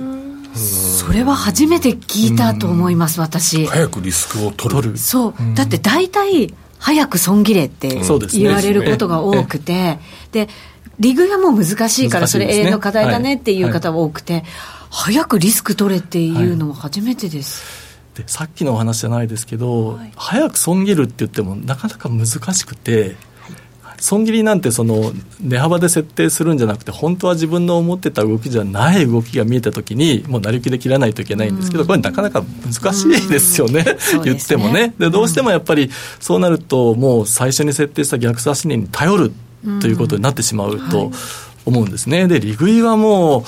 [0.54, 3.66] それは初めて聞いたと思います、私。
[3.66, 4.98] 早くリスクを取る。
[4.98, 5.34] そう。
[5.54, 8.00] だって大体、早く損切れって
[8.32, 9.98] 言われることが多くて、
[10.32, 10.48] で、
[10.98, 14.44] リグがもう難しいから、それ永遠の課題だねっていう方が多くて、
[14.90, 17.90] 早くリスク取れっていうのは初めてです。
[18.14, 23.14] でさっきのお話じゃないですけど、はい、早く損切るって言ってもなかなか難しくて、
[24.00, 33.84] 損切りなんてその値幅で設定するんじゃなくて本当は自分の思ってた動きじゃない動きが見えた時にもう成り行きで切らないといけないんですけど、これなかなか難しいですよね、
[34.24, 34.94] 言ってもね。
[34.98, 39.32] でどうしてもやっぱりそうなるともう最初に設定した逆差し値に頼る
[39.80, 41.12] ということになってしまうと
[41.66, 43.42] 思うんですね、で利食いはもう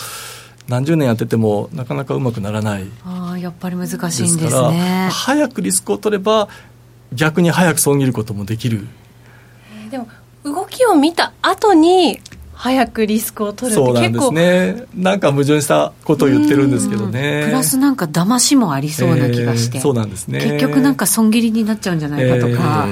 [0.68, 2.84] 何十年やっててもなかなかうまくならない。
[3.04, 3.98] あやっぱり難しい
[4.30, 5.08] んですね。
[5.10, 6.48] 早くリスクを取れば
[7.12, 8.86] 逆に早く損切ることもできる
[10.44, 12.20] 動きを見た後に
[12.62, 14.86] 早くリスクを取るって結構そうなんですね。
[14.94, 17.46] なんか矛盾したことを言ってるんですけどね。
[17.46, 20.38] プラスなんか騙しもありそうな気がして、えー、そうなんですね。
[20.38, 22.86] 結局なんか損切りになっちゃうんじゃないかとか、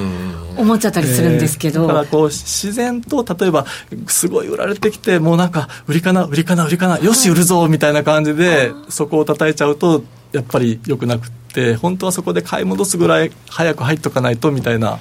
[0.57, 3.65] 思っちゃったりするんですけど、えー、だからこう自然と例えば
[4.09, 14.99] すごい売られてきてもうなんか売りかな売りかな売りかなよし売るぞみたいな感じでそこを叩いちゃうとやっぱりよくなくって本当はそこで買い戻すぐらい早く入っとかないとみたいな。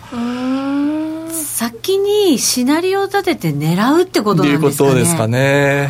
[1.29, 4.87] 先にシナリオを立てて狙うってことなんですかね。
[4.87, 5.89] いうことですかね。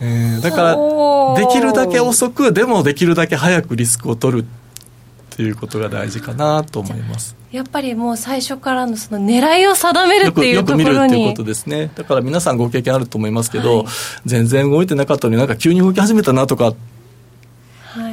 [0.00, 7.36] えー、だからできるだけ遅くでもできるだけ早くリスクを取るっていうことが大事かなと思います。
[7.52, 10.84] やっぱりもう最初からのその狙いを定めるっていうところに。
[10.84, 11.90] よく見るっていうことですね。
[11.94, 13.86] だから皆さんご経験あると思いますけど、はい、
[14.26, 16.74] 全然動いてなかったのになんか急に動き始めたなとかっ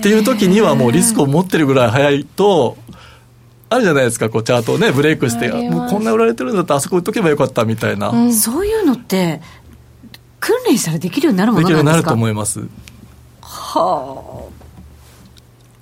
[0.01, 2.77] ていう時にはもうリスクを持ってるぐらい早いと
[3.73, 9.41] あるじゃないですかこうチャートをねブレイクしてもうこんな売られてるんだったらあそこ売っとけばよかったみたいな、うん、そういうのって
[10.39, 11.73] 訓練したらできるようになるものなんですか？
[11.73, 12.59] できるようになると思います
[13.41, 14.63] はあ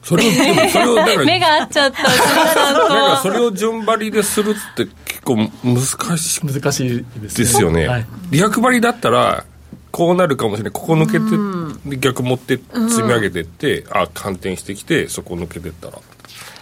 [0.03, 2.03] それを、でもそれを、だから、 目が合っちゃった。
[2.03, 6.45] だからそれを順張りでするって結構難しい。
[6.45, 7.43] 難しいですね。
[7.43, 7.87] ですよね。
[7.87, 9.45] はい、逆張りだったら、
[9.91, 10.71] こうなるかもしれない。
[10.71, 11.19] ここ抜け
[11.89, 15.99] て、逆持って積み上げてって、あ、反転してきて、そこ抜けてったら。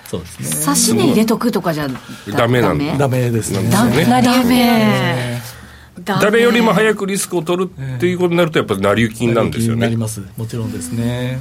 [0.10, 0.46] そうですね。
[0.48, 1.88] 差し値入れとくとかじゃ
[2.36, 3.70] ダメなんだダメですね。
[3.70, 4.04] ダメ。
[4.06, 5.40] ダメ。
[6.04, 9.82] 誰よりも早くリスクを取るっていうことになるとやっぱり成り行きになるんですよね。
[9.82, 10.22] なります。
[10.36, 11.40] もちろんですね。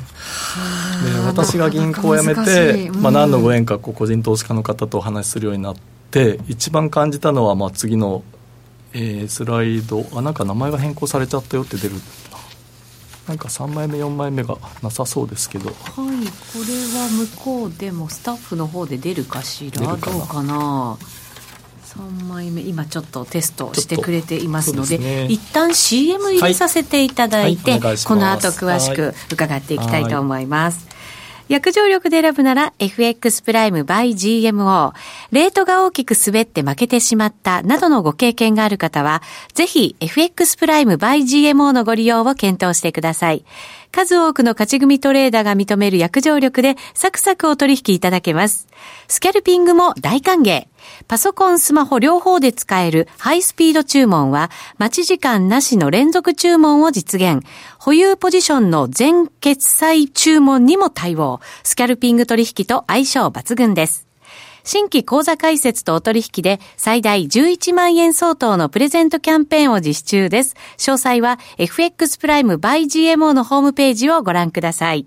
[1.03, 5.77] で私が銀行を辞めて、まあ、何のご縁かこう個人投資家の方とお話しするようになっ
[6.11, 8.23] て一番感じたのはまあ次の、
[8.93, 11.95] えー、スライドあなんか名前が変更されちゃったよって出る
[13.29, 15.69] なんか3枚目4枚目がなさそうですけど。
[15.69, 16.09] はいこれ
[16.99, 19.87] は向こうでもスタッフの方で出るかしら？
[19.87, 20.97] どうかな
[21.85, 30.87] ？3枚目今ちょっとテストしてくれていますのでで、ね、一旦 CM 入れさせていただいて、はいはい、この後詳しく伺っていきたいと思います、
[31.49, 34.93] 約定力で選ぶなら FX プライム by GMO。
[35.33, 39.23] レートが大きく滑って負けてしまったなどのご経験がある方は、
[39.55, 43.45] ぜひ FX プライム by GMO のご利用を検討してください。
[43.93, 48.69] 数多くの勝ち組トレーダーが認める約定力でサクサクお取引いただけます。
[49.09, 50.67] スキャルピングも大歓迎。
[51.07, 57.45] パソコン、スマホ両方で使えるハイスピード注文は、待ち時間なしの連続注文を実現。
[57.79, 61.41] 保有ポジションの全決済注文にも対応。
[61.63, 64.08] スキャルピング取引と相性抜群です。
[64.69, 70.57] 新規口座開設とお取引で最大11万円相当のプレゼントキャンペーンを実施中です。
[70.77, 75.07] 詳細は FX プライム by GMO のホームページをご覧ください。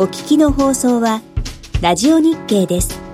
[0.00, 1.22] お聞きの放送は、
[1.82, 3.07] ラジオ日経です。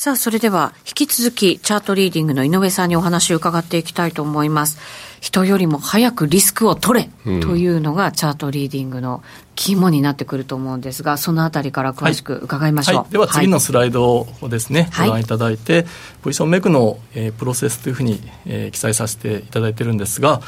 [0.00, 4.78] さあ、それでは、引き続き、チャートリーディングの井上さんにお話を伺っていきたいと思います。
[5.20, 7.10] 人よりも早くリスクを取れ、
[7.42, 9.22] というのが、チャートリーディングの
[9.56, 12.94] 肝になってくると思うんですが、そのあたりから詳しく伺いましょう。
[12.94, 15.84] はいはい、では、次のスライドをですね、はい、ご覧いただいて、
[16.22, 20.40] ポジションメイクの、えー、プロセスというふうに、えー、記載させていただいてるんですが、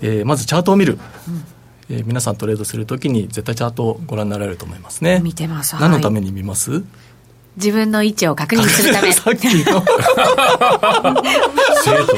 [0.00, 1.00] えー、まずチャートを見る。
[1.26, 1.44] うん
[1.88, 5.20] えー、皆さんトレードするときに絶対チャートをご覧になられると思いますね。
[5.22, 5.76] 見てます。
[5.76, 6.82] 何のために見ます、
[7.56, 9.12] 自分の位置を確認するため。
[9.12, 9.84] さっきの。
[11.84, 12.16] 生徒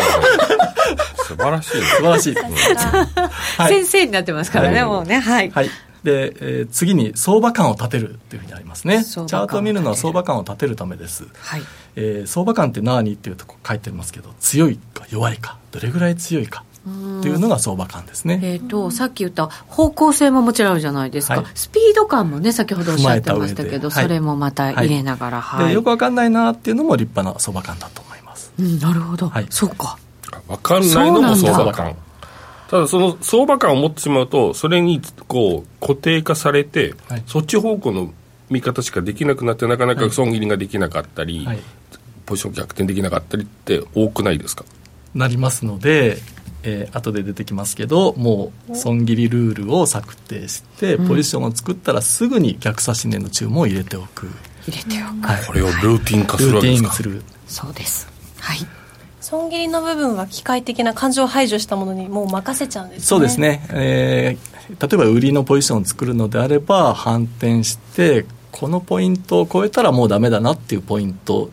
[1.29, 5.19] 素晴らしい、素晴らしい、はい、先生になってますからね、はい、もうね。
[5.19, 5.71] はい、はい。
[6.03, 9.05] で、えー、次に相場感を立てるというふうにありますね。
[9.05, 11.63] チャートを見るのは相場感を立てるためです、はい。
[11.97, 15.59] えー、相場感って何っていうとこ書いてますけど強いか弱いか。
[15.71, 18.41] どれぐらい強いかっていうのが相場感ですね。
[18.43, 28.53] えっ、ー、とさっき言った方向性ももちろんあるじゃないですか、はい、スピード感もね先ほどおっしゃってましたけど、それもまた入れながら、はい、よくわかんないなっていうのも立派な相場感だと思います。
[28.59, 29.99] うん、なるほど、はい、そうか。
[30.47, 31.97] わかんないのも相場感。
[32.71, 38.13] ただその相場感を持ってしまうとそれにこう固定化されて、はい、そっち方向の
[38.51, 41.59] 見方しかできなくなってなかなか損切りができなかったり、はい、
[42.27, 44.67] ポジション逆転できなかったりって多くないですか？
[45.15, 46.19] なりますので
[46.63, 54.29] えー、後で出てきますけどもう損切りルールを策定してポジションを作ったらすぐに逆差し値の注文を入れておく。
[54.67, 56.93] 入れておく、はい、これをルーティン化するわけですか？
[57.47, 58.09] そうです。
[58.41, 58.59] はい。
[59.21, 63.05] 損切りの部分は機械的な感情を排除したものにもう任せちゃうんですね。
[63.05, 71.51] そうですね、えー、例えば売りのポジションを作るのであれば反転してこのポイントを超えたらもうダメだなっていうポイント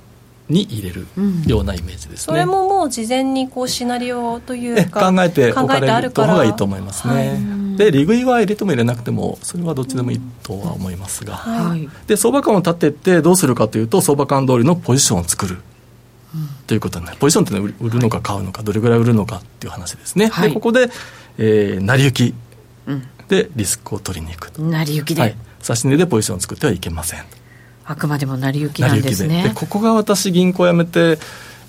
[0.50, 1.08] に入れる
[1.48, 15.58] ようなイメージですね、うん、それももう事前にこうシナリオというか考えておかれる方がいいと思いますね、はい、で利食いは入れても入れなくてもそれはどっちでもいいとは思いますが、はい、で相場感を立ててどうするかというと相場感通りのポジションを作る。
[16.68, 17.18] ということになる。
[17.18, 20.90] ポジションっていうのは売るのか買うのかどれぐらい売るのかっていう話ですね、はい、でここで、
[21.38, 22.36] えー、成り行き。
[23.28, 27.26] でリスクを取りに行く成り行きで、はい、値でポジションを作ってはいけません
[27.86, 29.44] あくまでも成り行きなんですね。
[29.44, 29.50] で。
[29.54, 31.20] ここが私銀行辞めて、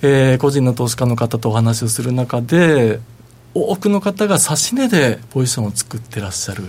[0.03, 3.01] えー、個人の投資家の方とお話をする中で
[3.55, 6.65] 多くの方が指し値でポジションを作ってらっしゃる。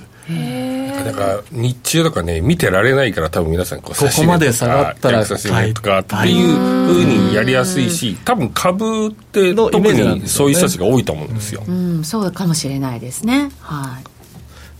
[1.05, 13.51] だから日中とかね見てられないから多分皆さんこうここまで下がったら買いとかっていうふうにやりやすいし多分株って特にそういう人たちが多いと思うんですよ、うん、そうかもしれないですね。
[13.61, 14.16] はい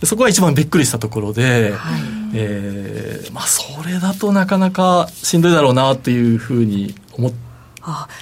[0.04, 2.00] そこが一番びっくりしたところで、はい、
[2.34, 7.32] えー、まあ、それだとなかなかしんどいだろうなというふうに思っ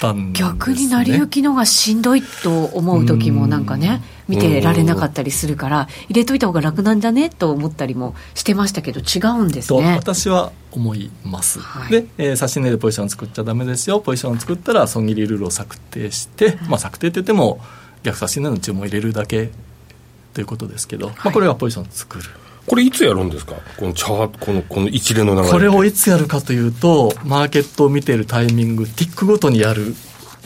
[0.01, 7.31] たんです、ね、逆に成り行きのがしんどいと思う時もなんかね見てられなかったりするから入れといた方が楽なんじゃね？
[7.31, 9.97] と思ったりもしてましたけど違うんですね。
[9.97, 14.01] 私は思います、はい、で、えー、指し値でポジション作っちゃダメですよ。
[14.01, 17.61] ポジションを作ったら損切りルールを策定して、まあ、策定って言っても
[18.03, 19.51] 逆指し値の注文を入れるだけ
[20.37, 22.25] ということですけど、はい、まあ、これがポジションを作る。
[22.67, 23.55] これいつやるんですか？
[23.79, 29.95] このチャーこのこの一連の流れこれをいつやるかというとマーケットを見ているタイミングティックごとにやる。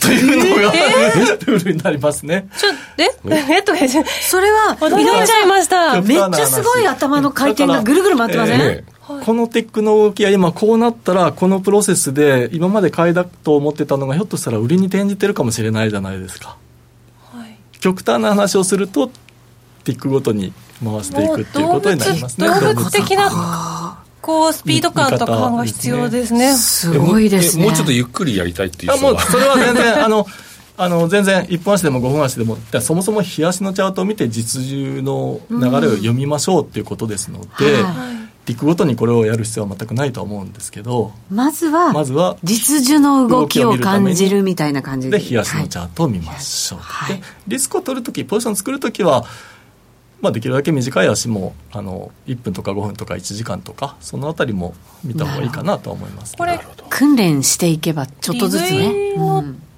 [0.01, 2.49] というのが、えー、ルールになりますね。
[2.57, 3.11] ちょ、え？
[3.59, 3.79] えとか
[4.23, 6.01] それは、驚いちゃいました。
[6.01, 16.57] めっちゃすごい頭の回転がぐるぐる回ってません、えー、このテックの動きは今こうなったらこのプロセスで今まで買いだと思ってたのがひょっとしたら売りに転じてるかもしれないじゃないですか、
[17.33, 19.11] はい、極端な話をすると
[19.85, 20.53] ティックごとに
[20.85, 22.49] 回していくっていうことになりますね。
[22.49, 26.55] 動物的なこうスピード感と感が必要ですね。
[26.55, 27.65] すごいですね。
[27.65, 30.27] もうちょっとゆっくりやりたいっていうあもうそれは全然あの
[30.77, 38.21] あの全然1分足でも5分足でもそもそも日足のチャートを見て実需の流れを読みましょうっていうことですので、うんはい。
[38.47, 45.19] ティックごとにこれをやる必要は全くないと思うんですけどまずはまずは実需の動きを感じるみたいな感じで。
[45.19, 49.25] で日足のチャートを見ましょう、はい、でリスクを取るときポジション作るときは
[50.21, 56.61] まあ、できるだけ短い足もあの1分とか5分とか1時間とかそのあたりも見た方がいいかなと思います、これ
[56.91, 59.15] 訓練していけばちょっとずつね。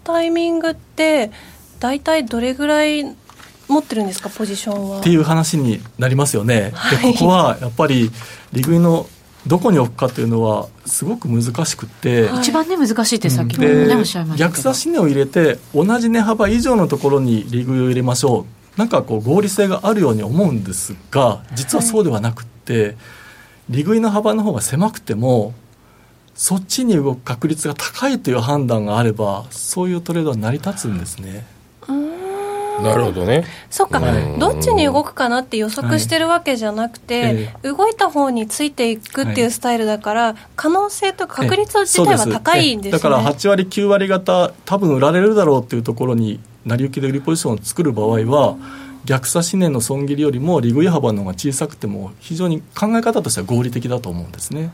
[0.04, 1.30] タイミングって
[1.78, 3.04] 大体どれぐらい
[3.68, 4.30] 持ってるんですか？
[4.30, 4.98] ポジションは。
[5.00, 8.10] っていう話になりますよね、はい、でここはやっぱり
[8.52, 9.06] 利食いの
[9.46, 22.96] どこに置くかというのはすごく難しくて、はい、一番ね難しいってさっきもね、おっしゃいました逆差し値を入れて同じ値幅以上のところに利食いを入れましょうなんかこう合理性があるように思うんですが実はそうではなくて、はい、
[23.70, 25.54] 利食いの幅の方が狭くても
[26.34, 31.44] そっちに動く確率が高いという判断があればそういうトレードは成り立つんですね。
[32.80, 33.44] なるほどね。
[33.70, 34.00] そっか、
[34.38, 48.56] どっちに動くかなって予測してるわけじゃなくて、はい、動いた方についていくっていうスタイルだから、可能性と確率自体は高いんです、ね、だから8割9割方多分売られるだろうっていうところに成り行きで売りポジションを作る場合は、
[49.04, 54.70] 逆差し値の損切りよりも利食い幅の方が小さくても非常に考え方としては合理的だと思うんですね。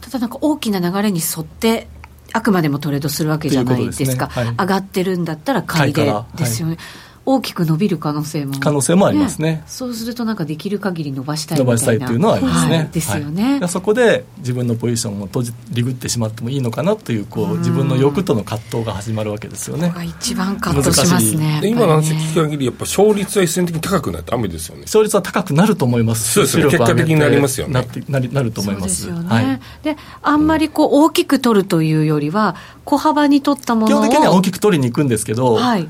[0.00, 1.88] ただなんか大きな流れに沿って
[2.32, 4.32] あくまでもトレードするわけじゃないですか、ね。
[4.32, 6.84] はい、上がってるんだったら買いでですよね、はい
[7.30, 8.54] 大きく伸びる可能性も。
[8.58, 19.92] 可能性もありますね、ね、そうするとなんかできる限り伸ばしたい伸ばしたいっていうのはありますね、はい、ですよね、はい、そこで自分のポジションを閉じリグってしまってもいいのかなというこう自分の欲との葛藤が始まるわけですよね。
[20.18, 24.82] 一番葛藤しますね今の話聞く限りやっぱ勝率は一斉的に高くないとダメですよね。
[24.82, 26.32] 勝率は高くなると思います。
[26.32, 26.64] そうですね。
[26.64, 27.74] 結果的になりますよね。
[27.74, 29.06] なってなりなると思います。
[29.06, 29.18] で、ね。
[29.28, 32.56] はい、であんまりこう大きく取るというよりは
[32.86, 35.88] 小幅に取ったものを基本的には大きく取りに行くんですけど、はい、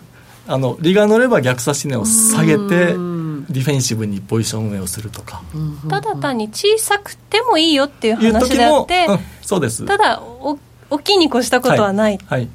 [0.48, 5.42] あの利が乗れば逆差し値を下げてディフェンシブにポジション運営をするとか。
[5.88, 9.84] ただ単に小さくてもいいよっていう話であって、うん、そうです。
[9.84, 10.58] ただお
[10.90, 12.48] 大きいに越したことはない、はい、はい、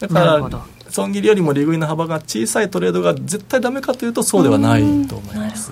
[0.00, 0.50] だから
[0.96, 5.70] 損切りよりも利食いの幅が小さいトレードが絶対ダメかというとそうではないと思います。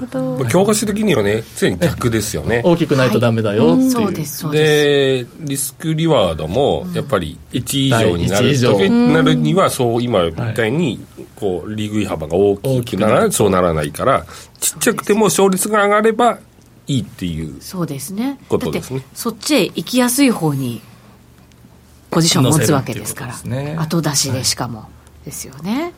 [0.51, 2.61] 教科書的にはね常に逆ですよね。
[2.63, 11.03] 大きくないとダメだよっていう、そうですでリスクリワードもやっぱり1以上になる時なるにはそう今みたいに
[11.37, 14.27] こう利食い幅が大きくならそうならないから
[14.61, 16.39] ちっちゃくても勝率が上がれば
[16.87, 18.39] いいっていうそうですね。
[18.51, 19.03] ことですね。
[19.15, 20.83] そっちへ行きやすい方に
[22.11, 24.94] ポジションを持つわけですから、ね、後出しでしかも、はい
[25.25, 25.93] ですよね。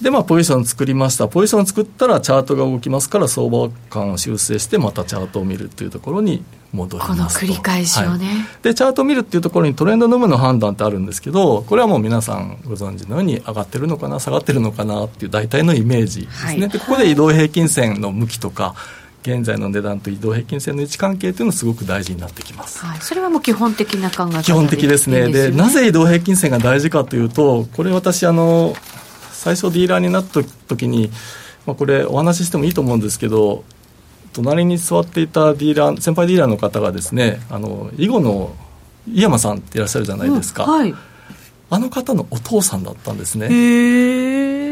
[0.00, 1.28] でまあポジション作りました。
[1.28, 18.74] ポジション作ったらチャートが動きますから相場感を修正してまたチャートを見るというところに戻りますこの繰り返しをね、はい、でチャートを見るっていうところにトレンドの有無の判断ってあるんですけどこれはもう皆さんご存知のように上がってるのかな下がってるのかなっていう大体のイメージですね、はい、でここで移動平均線の向きとか
[19.22, 25.28] 現在の値段と移動平均線の位置関係というのはすごく大事になってきます、はい、それはもう基本的な考え方基本的ですね。
[25.28, 28.74] で、ね、なぜ移動平均線が大事かというとこれ私あの
[29.32, 31.10] 最初ディーラーになった時に、
[31.66, 33.64] まあ、これお話ししてもいいと思うんですけど
[34.32, 38.54] 隣に座っていたディーラー先輩ディーラーの方がですねあの囲碁の
[39.12, 40.70] 井山さんっていらっしゃるじゃないですか、うん。
[40.70, 40.94] はい、
[41.70, 43.48] あの方のお父さんだったんですね。
[43.50, 44.69] へえ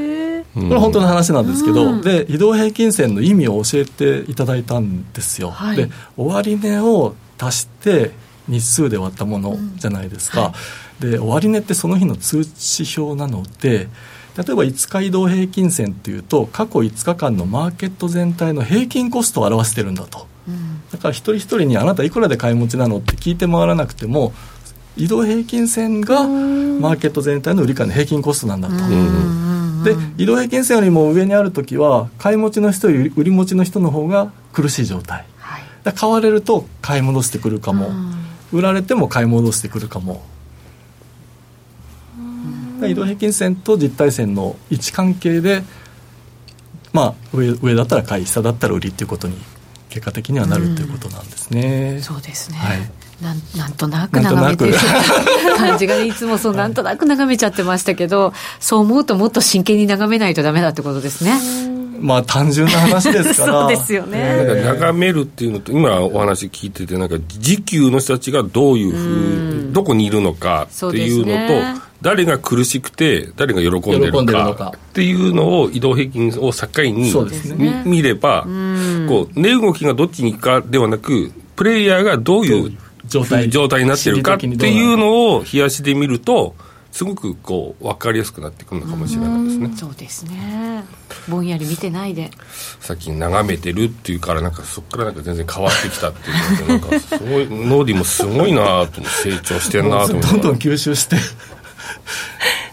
[0.54, 8.12] これは本当の話なんですけど、うん、で移動平均線の意味を教えていただいたんですよ、はい、で終値を足して
[8.48, 10.54] 日数で割ったものじゃないですか、うんは
[11.08, 13.88] い、で終値ってその日の通知表なので
[14.36, 24.32] 例えば5日移動平均線というと過去5日間のマーケット全体の平均コストを表してるんだと、うん、だから一人一人にあなたいくらで買い持ちなのって聞いて回らなくても
[24.96, 28.74] 移動平均線がマーケット全体の売り買いの平均コストなんだと。
[29.84, 37.90] で移動平均線よりも上にある時は買い持ちの人より売り持ちの人の方が苦しい状態、はい、買われると買い戻してくるかも。
[38.52, 40.22] 売られても買い戻してくるかも。
[42.86, 45.64] 移動平均線と実体線の位置関係で、
[46.92, 49.36] まあ、上上だったら買い下だったら売りっていうことに
[49.88, 51.96] 結果的にはなるということなんですね。
[51.98, 54.74] うそうですね、はいなんなんとなく眺めてる
[55.56, 61.78] 感じがいつもそうなんとなく眺めちゃってましたけどそう思うともっと真剣に眺めないとダメだってことですね。
[62.00, 77.12] まあ単純な話ですからそうですよね、えー、眺めるっていうのと今お話聞いててなんか時給の人たちがどういうふうどこにいるのかっていうのと誰が苦しくて誰が喜んでるのかっていうのを移動平均を境に、
[77.58, 78.42] ね、見れば
[79.08, 86.54] こう値動きがどっちに行くかではなくプレイヤーがどういう状態状態になってるかっていうのを冷やしで見ると
[86.92, 89.72] すごくこう分かりやすくなってくるのかもしれないですね。
[89.76, 90.84] そうですね。
[91.28, 92.30] ぼんやり見てないで。
[92.80, 100.28] さっき眺めてるっていうからなんかそこからなんか全然変わってきたっていうのでなんかすごいノーディもすごいなと成長してんなと思って。
[100.28, 101.16] どんどん吸収して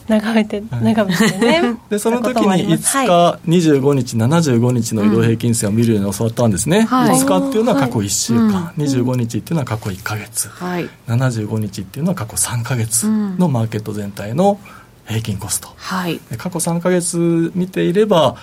[0.08, 1.78] 眺めて、眺めてね。
[1.90, 14.60] でその時に5日、25日75日の移動平均線を見るように教わったんですね、はい、5日っていうのは過去1週間、はい、25日っていうのは過去1か月、はい、75日っていうのは過去3か月のマーケット全体の
[15.08, 18.36] 平均コスト、はい、過去3か月見ていれば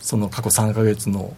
[0.00, 1.34] その過去3か月の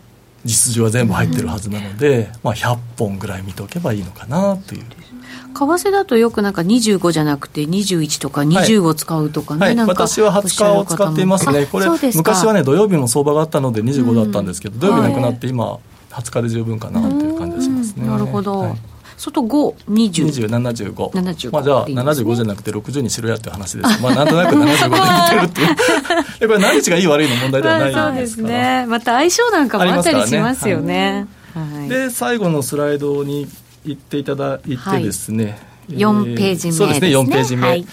[0.47, 4.85] 実需は全部入ってるはずなので、うん、まあ、100本ぐらい見ておけばいいのかなという。
[4.85, 11.67] 為替だとよくなんか25じゃなくて21とか20を使うとかね、はい、はい、私は20日を使っていますね。
[11.67, 15.79] これ昔はね土曜日の相場があったので25だったんですけど、うん、土曜日なくなって今
[16.11, 18.07] 20日で十分かなという感じがしますね。
[18.07, 24.03] なるほど、はい外52075 75まあじゃあ75じゃなくて60にしろやって話です。
[24.03, 26.49] まあなんとなく75で 見てるっていう。
[26.49, 28.85] これ何日がいい悪いの問題ではないそうですね。
[28.87, 33.49] また相性なんかもあったりしますよね、はい、で最後のスライドに
[33.87, 35.97] 言っていただいてですね、はい。
[35.99, 37.87] 4ページ目、ね、そうですね4ページ目、はい、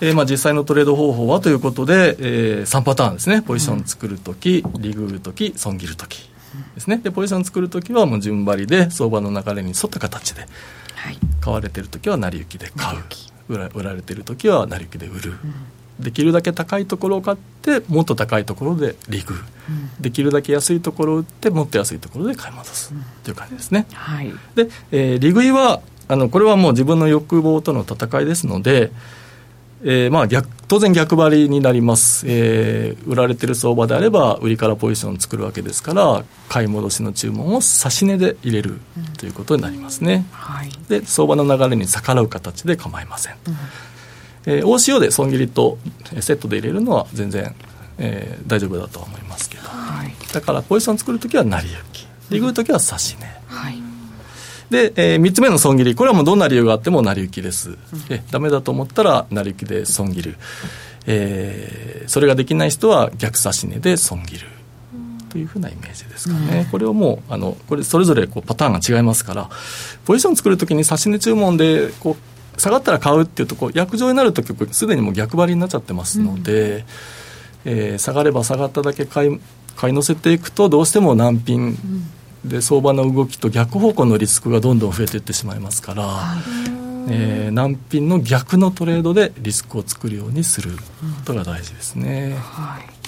[0.00, 3.42] えー、まあ、実際のトレード方法はということで、えー、3パターンですね。
[3.42, 6.28] ポジション作るとき、うん、リグるとき損切るとき
[6.74, 6.98] ですね。
[6.98, 10.42] でポジション作るときはもう順張りで相場の流れに沿った形で、
[10.94, 12.98] はい、買われてるときは成り行きで買う。
[13.48, 15.30] 売ら売られてるときは成り行きで売る、
[15.98, 19.72] うん、できるだけ高いところを買ってもっと高いところでリグ、う。
[19.72, 22.92] ん、できるだけ安いところを売ってもっと安いところで買い戻す、
[23.24, 28.90] という感じですね、はい、で、えー、利食いはあのこれはもう自分の欲望との戦いですので、
[29.84, 38.80] えーまあ逆、当然逆張りになります、えー、売られてる相場であれば売りからポジションを作るわけですから買い戻しの注文を指し値で入れる
[39.18, 43.56] ということになりますね、うんはい、で相場の流れに逆らう形で構いません、うん。
[44.46, 45.78] えー、OCO で損切りと
[46.20, 47.54] セットで入れるのは全然、
[47.98, 52.08] えー、大丈夫だと思いますけど、はい、だからポジション作るときは成り行き。
[52.30, 53.87] リグるときは指し値、はい
[54.70, 57.70] で、えー、3つ目の損切り、これはもうどんな理由があっても成り行きです。
[57.70, 57.78] うん、
[58.10, 60.36] えダメだと思ったら成り行きで損切る。
[61.06, 64.46] えー、それができない人は逆差し値で損切る。
[65.30, 69.50] というふうなイメージですかね、うん、これをもうあのこれそれぞれこうパターンが違いますから
[70.06, 72.16] ポジション作るときに差し値注文でこ
[72.56, 76.82] う下がったら買うっていうとこう約定になるときすでにもう逆張りになっちゃってますので、うん、
[77.66, 79.40] えー、下がれば下がっただけ買い
[79.76, 81.76] 買い乗せていくとどうしても難品
[82.44, 86.40] で相場の動きと逆方向のリスクがどんどん増えていってしまいますから、はい、
[87.10, 90.78] えー、難品の逆のトレードでリスクを作るようにするこ
[91.24, 92.36] とが大事ですね。
[92.38, 92.98] はい。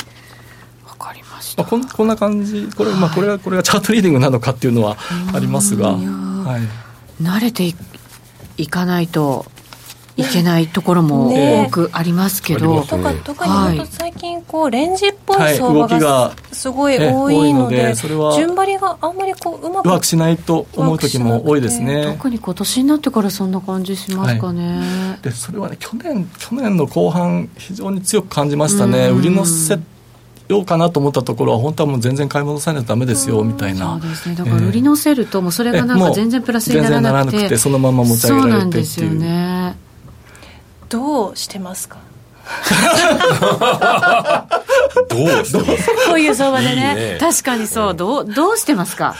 [1.01, 2.68] かりました、まあ、こんこんな感じ。
[2.76, 4.97] これ,、まあ、これはこれがチャートリーディングなのかっていうのは
[5.35, 6.59] ありますが、は
[7.18, 7.74] い、慣れて
[8.59, 9.47] いかないと
[10.20, 15.36] いけないところも多くありますけど、ね、とか特に最近こうレンジっぽい。
[15.56, 22.04] 相場がすごい多いので,、それは順張りがあんまりこううまくうまくしないと思う時も多いですね。
[22.06, 29.08] 特に今年になってからそんな感じしますかね、はい、でそれはね去年去年の後半非常に強く感じましたね。
[29.08, 29.82] 売りのセット
[30.50, 34.00] ようかなと思ったところは本当はもう全然買い戻さないとダメですよみたいな。
[34.00, 34.34] そうですね。
[34.34, 38.84] だから売り乗せるともうそれがなんか全然プラスにならなくて,、そのまま持ち上げられてっていう。
[38.84, 39.30] そうなんですよ
[39.76, 39.89] ね
[40.91, 41.97] どうしてますか？
[45.09, 45.93] どうしてますか？
[46.09, 47.95] こういう相場でね、ね、確かにそう。
[47.95, 49.14] どうどうしてますか？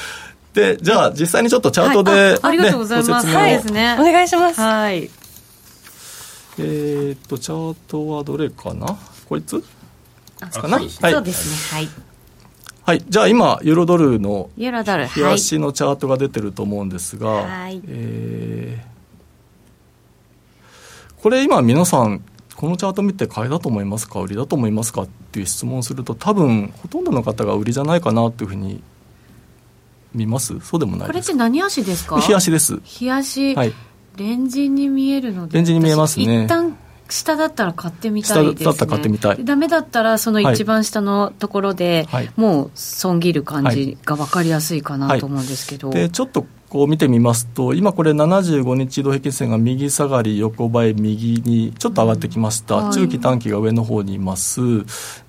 [0.53, 3.97] でじゃあ実際にちょっとチャートで、はい、あありがとうございます、はいですね。
[4.01, 4.61] お願いします。
[4.61, 5.09] はい。
[6.59, 8.99] えー、っとチャートはどれかな？
[9.29, 9.63] こいつ？
[10.41, 11.79] かな、はい、そうですね。
[11.79, 11.89] はい。
[12.83, 15.05] はい、じゃあ今ユーロドルのユーロドル。
[15.05, 15.09] の
[15.73, 19.00] チャートが出てると思うんですが、はい、えー、
[21.23, 22.25] これ今皆さん
[22.57, 24.21] このチャート見て買いだと思いますか？
[24.21, 25.03] 売りだと思いますか？
[25.03, 28.83] っていう質問をすると多分ほとんどの方が売りじゃないかなというふうに
[30.15, 30.59] 見ます。
[30.61, 32.21] そうでもないこれって何足ですか？
[32.21, 32.81] 日足です。
[32.85, 33.75] 日足、はい、
[34.17, 35.55] レンジに見えるので。
[35.55, 36.45] レンジに見えますね。
[36.45, 36.77] 一旦
[37.09, 39.45] 下だったら買ってみたいです、ね、下だったら買ってみたい。
[39.45, 54.61] ダメだったらその一番下のところで、はい、もう損切る感じが分かりやすいかなと思うんですけど、はい、でちょっとこう見てみますと今これ75日移動平均線が右下がり横ばい右にちょっと上がってきました、うんはい、中期短期が上の方にいます。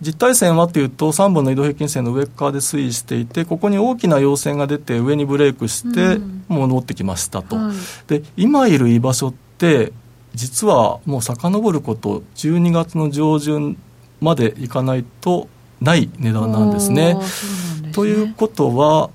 [0.01, 7.73] 実体線はというと3本の移動平均線の上側で推移していてここに大きな陽線が出て上にブレイクして戻ってきましたと、うん、
[8.05, 9.93] で今いる居場所って
[10.35, 13.77] 実はもう遡ること12月の上旬
[14.19, 15.47] までいかないと
[15.81, 17.17] ない値段なんですね。
[17.23, 17.91] すね。
[17.93, 19.09] ということは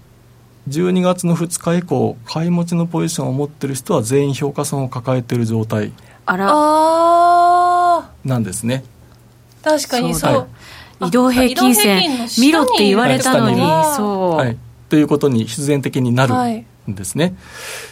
[0.68, 5.92] 12月の2日以降買い持ちのポジションを持ってる人は全員評価損を抱えている状態
[6.26, 8.06] な
[8.38, 8.84] んですね。
[9.62, 10.48] 確かにそう、
[11.06, 13.56] 移動平均線見ろって言われたのに、
[13.96, 14.56] そう、はい、
[14.88, 16.34] ということに必然的になる。
[16.34, 17.34] はいですね。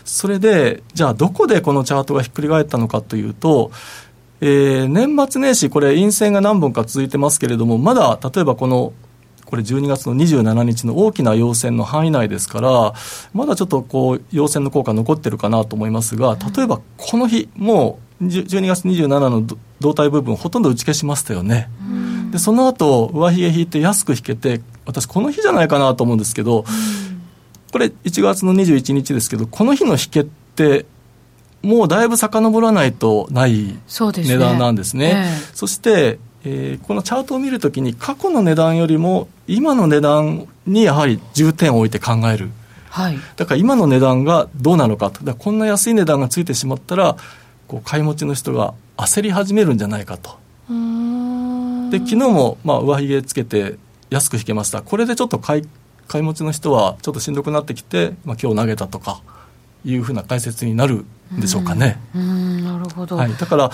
[0.05, 3.71] それで、じゃあどこでこのチャートがひっくり返ったのかというと、
[4.41, 8.93] えー、年末年始、これ、陰線が何本か続いてますけれども、まだ例えばこの、
[9.47, 12.95] これ12月の27日の大きな陽線の範囲内ですから、
[13.33, 19.47] まだちょっとこう、陽線の効果残ってるかなと思いますが、例えばこの日、もう12月27の
[19.81, 21.69] 胴体部分、ほとんど打ち消しましたよね。
[22.31, 26.65] で、その後、上髭引いて安く引けて、私この日じゃないかなと思うんですけど、
[27.73, 30.87] これ1月の21日ですけど、この日の引けって、
[31.63, 35.11] もうだいぶ遡らないとない値段なんですね。
[35.11, 35.53] そ、ねえ。
[35.53, 42.51] ー、そして、えー、このチャートを見るときに過去の値段よりも今の値段にやはり重点を置いて考える。
[42.91, 45.25] はい、だから今の値段がどうなのかと。
[45.25, 47.17] だこんな安い値段がついてしまったら、
[47.67, 50.39] こう買い持ちの人が焦り始めるんじゃないかと。
[51.91, 53.77] で昨日もまあ上髭つけて
[54.11, 54.83] 安く引けました。
[54.83, 55.69] これでちょっと買い
[56.07, 59.21] 買い持ちの人はちょっとしんどくなってきて、まあ、今日投げたとか
[59.85, 61.99] いうふうな解説になるんでしょうかね。
[62.15, 63.71] うん、なるほど、はい、だから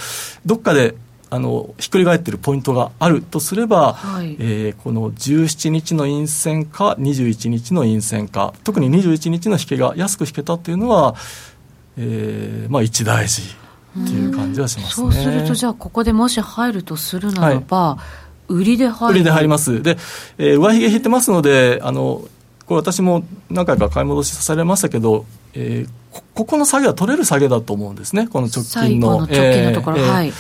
[0.47, 0.95] どっかで
[1.31, 11.14] あのひっくり返っているポイントがあるとすれば、はい、えー、この17日の陰線か21日の陰線か特に21日の引けが安く引けたっていうのは、
[11.97, 13.43] えーまあ、一大事
[14.01, 14.91] っていう感じはしますね。
[14.91, 19.81] そうするとじゃあここでもし入るとするならば、はい売りで入売りで入ります。
[19.81, 19.97] で、
[20.37, 22.22] えー、上髭引いてますので、あの、
[22.66, 25.24] これ私も何回か買い戻しされましたけど、
[25.55, 29.20] えー、こここの下げは取れる下げだと思うんですね、この直近の。
[29.20, 30.33] の直近のところ、えー、はい。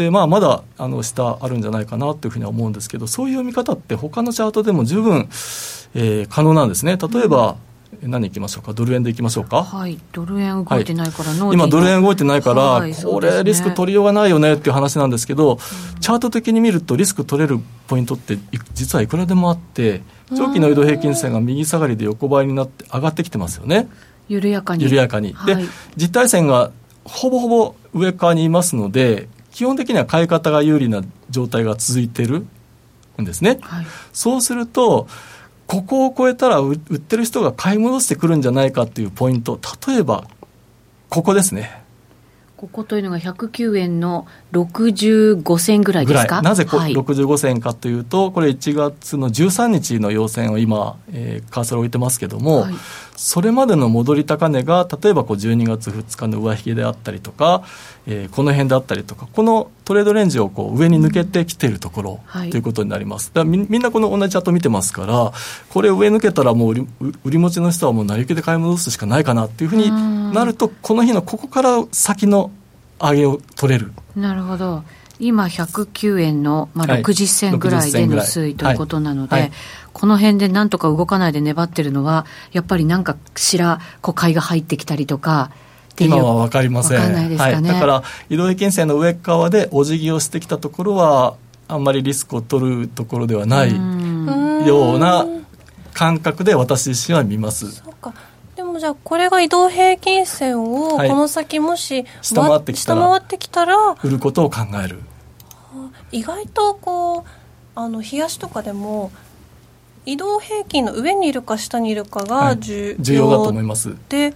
[0.00, 5.28] でまあ、まだあの下あるんじゃないかなというふうには思うんですけどそういう見方って他のチャートでも十分、
[5.94, 6.96] えー、可能なんですね。
[6.96, 7.56] 例えば、
[8.02, 8.72] 何いきましょうか？
[8.72, 9.64] ドル円でいきましょうか？
[9.64, 9.98] はい。
[10.12, 18.38] ドル円動いてないから、はい、今ドル円動いてないから、はい、これリスク取りようがないよねっていう話なんですけど、うん、チャート的に見るとリスク取れるポイントって
[18.72, 23.88] 実はいくらでもあって長期の移動平均線が右下がりで横ばいになって上がってきてますよね。
[24.28, 24.84] 緩やかに。
[24.84, 25.64] 緩やかに、はい、で
[25.96, 26.70] 実体線が
[27.04, 29.28] ほぼほぼ上側にいますので
[29.60, 32.46] 基本的には買い方が有利な状態が続いてる
[33.20, 35.06] んですね、はい、そうすると
[35.66, 39.60] ここを超えたら売ってる人が買い戻してくるんじゃないかっていうポイント。
[39.86, 40.24] 例えば
[41.10, 41.82] ここですね。
[42.56, 46.42] ここというのが109円の65銭ぐらいですか？
[46.42, 52.74] なぜこ、はい、65銭かというとこれ1月の13日の要線を今、えー、カーソル置いてますけども、はい、
[53.16, 57.62] それまでの戻り高値が例えばこう12月2日の上引きであったりとか、
[58.06, 62.20] えー、この辺であったりとかこのトレードレンジをこう上に抜けてきているところ、
[62.50, 63.32] ということになります。
[63.34, 65.32] だみみんなこの同じチャート見てますから
[65.68, 66.86] これ上抜けたらもう売り
[67.24, 69.90] 売り持ちの人はもう成り行きで買い戻すしかないかなっていうふうに
[70.32, 72.52] なるとこの日のここから先の
[73.00, 73.92] 上げを取れる。
[74.14, 74.82] なるほど。
[75.18, 77.92] 今109円の、まあ、60銭ぐらい。
[77.92, 79.42] での推移ということなので、はい。
[79.42, 79.52] はい、
[79.92, 85.50] この辺でなんとか動かないで粘ってるのはやっぱりなんかしらこう買いが入ってきたりとか
[85.98, 87.36] 今は分かりません、ね。
[87.36, 91.36] はい、だから移動平均線の上側でお辞儀をしてきたところは
[91.68, 93.70] あんまりリスクを取るところではない
[94.66, 95.26] ような
[95.92, 97.70] 感覚で私自身は見ます。
[97.72, 98.10] そうか。
[98.10, 98.16] で
[98.70, 105.00] もじゃあこれが移動平均線をこの先もし、下回ってきたら下回ってきたら売ることを考える。
[106.12, 107.24] 意外とこう
[107.74, 109.12] あの冷やしとかでも
[110.06, 113.94] 移動平均の上にいるか下にいるかが重要だと思います。
[114.08, 114.34] で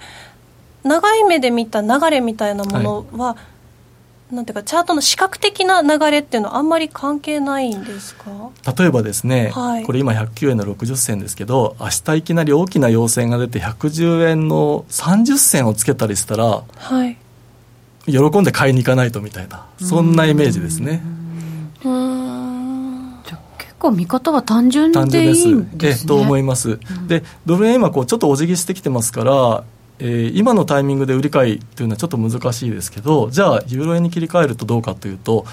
[0.82, 3.36] 長い目で見た流れみたいなものは、はい、
[4.32, 8.50] なんていうかチャートの視覚的な流れっていうのはあんまり関係ないんですか？
[8.76, 17.16] 例えばですね、はい、これ今109円の60銭ですけど明日いきなり大きな陽線が出て110円の30銭をつけたりしたら、はい、
[18.06, 21.02] 喜んで買いに行かないとみたいなそんなイメージですね。
[23.58, 24.98] 結構見方は単純で
[25.30, 26.08] いいんですね。
[26.08, 26.70] と思います。
[26.70, 29.64] うん、でドル円今こうちょっとお辞儀してきてますから
[29.98, 35.44] えー、今のタイミングで売り買いというのはちょっと難しいですけどじゃあユーロ円に切り替えるとどうかというと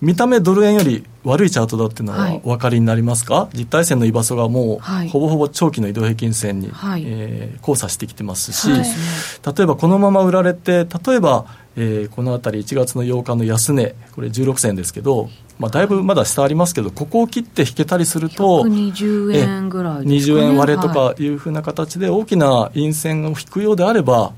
[0.00, 11.46] 見た目ドル円より悪いチャートだっていうのはお分かりになりますか、はい、実体線の居場所がもう、ほぼほぼ長期の移動平均線に、はい、えー、交差してきてますし、はい、例えばこのまま売られて例えば、
[11.76, 21.26] えー、この辺り1月の8日の安値これ16銭ですけどまあ、だいぶまだ下ありますけど、ここを切って引けたりすると、120円ぐらい、ね、20円割れとかい。
[21.28, 24.32] うふうな形で、大きな陰線を引くようであれば、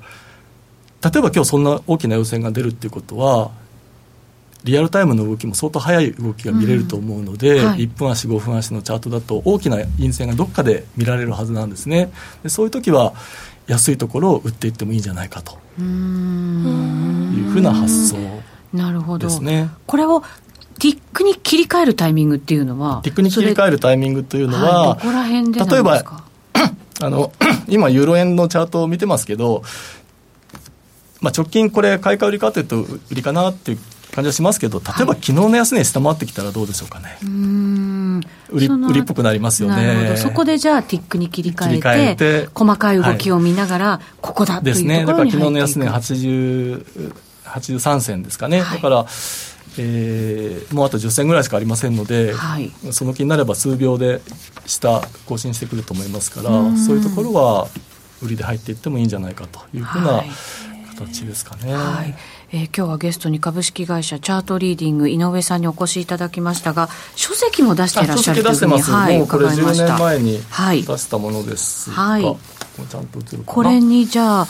[1.02, 3.50] 例えば今日そんな大きな陽線が出るっていうことは、
[4.64, 7.66] リアルタイムの動きも相当速い動きが見れると思うので、うん。
[7.66, 12.10] はい、1分足、5分足のチャートだと、大きな陰線がどっかで見られるはずなんですね。
[12.42, 13.14] でそういう時は
[13.66, 15.52] 安いところを売っていってもいいんじゃないかと。
[15.78, 15.84] いう
[17.56, 18.16] ふうな発想
[18.72, 19.28] なるほど。
[19.86, 20.22] これを
[20.78, 26.02] ティックに切り替えるタイミングっていうのはティックに切り替えるタイミングというのは、はい、どこら辺で例えば
[27.00, 27.32] あの
[27.68, 29.62] 今ユーロ円のチャートを見てますけど、
[31.20, 33.78] まあ、直近これ買い替売りかというと売りかなっていう
[34.12, 38.20] 感じはしますけど例えば昨日の安値下回ってきたらどうでしょうかね、うん。
[38.50, 40.16] 売り売りっぽくなりますよね。
[40.16, 45.04] そこでじゃあティックに切り替えて細かい動きを見ながら、ここだというところにですね。
[45.06, 47.14] だから昨日の安値80
[47.46, 49.06] 83銭ですかね、はい、だから
[49.78, 54.22] えー、もうあと10銭ぐらいしかありませんので、はい、その気になれば数秒で
[54.64, 57.68] 下更新してくると思いますからそういうところは
[58.22, 60.22] 売りで入っていってもいいんじゃないかというふうな
[60.96, 61.74] 形ですかね。
[61.74, 62.14] はい。
[62.52, 70.38] えー、今日はゲストに株式会社チャートリーディング井上さんにお越しいただきましたが書籍も出していらっしゃるというふうに、はい、もうこれ10年前に
[70.86, 72.36] 出したものですはい、はい、
[73.44, 74.46] これにじゃあ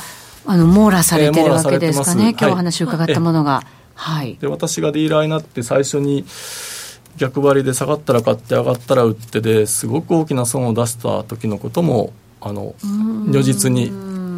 [0.46, 3.62] あの網羅されてるわけですかね、今日お話を伺ったものが。
[3.94, 6.24] はい、で私がディーラーになって最初に
[7.16, 13.90] 逆張りで下がったら買って上がったら売ってですごく大きな損を出した時のこともあの如実に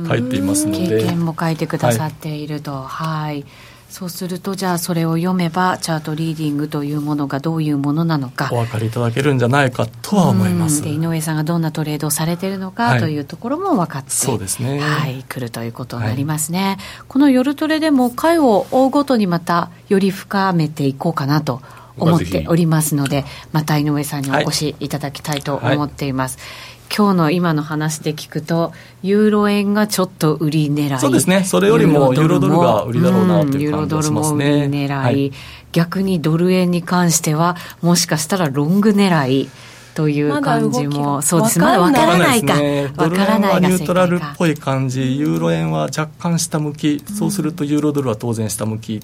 [0.09, 1.00] 書いていますので。
[1.00, 2.82] 経験も書いてくださっていると。
[2.82, 3.44] はい、はい
[3.89, 8.51] そうするとじゃあそれを読めばチャートリーディングというものがどういうものなのか。
[8.53, 10.82] お分かりいただけるんじゃないかとは思います。
[10.82, 14.78] で井上さんがどんなトレードをされているのかというところも分かって、そうですね。
[14.78, 16.76] はい来るということになりますね、はい、
[17.09, 21.62] この夜トレでも回を追うごとにまたより深めていこうかなと
[21.97, 28.72] 思っておりますのでまた井上さんにお越しいただきたいと思っています、はい今日の今の話で聞くと、
[29.03, 34.45] ユーロ円がちょっと売り狙い、そうですね、それよりもユーロドルが売りだろうなという感じがしますね。
[34.47, 35.32] ユーロドルも売り狙い、はい、
[35.72, 39.49] 逆にドル円に関しては、もしかしたらロング狙い。
[39.95, 41.59] という感じも、そうです。
[41.59, 42.55] まだわからないか、
[42.97, 49.03] わからないニュートラルっぽい感じ、ユーロ円は若干下向き、そうするとユーロドルは当然下向き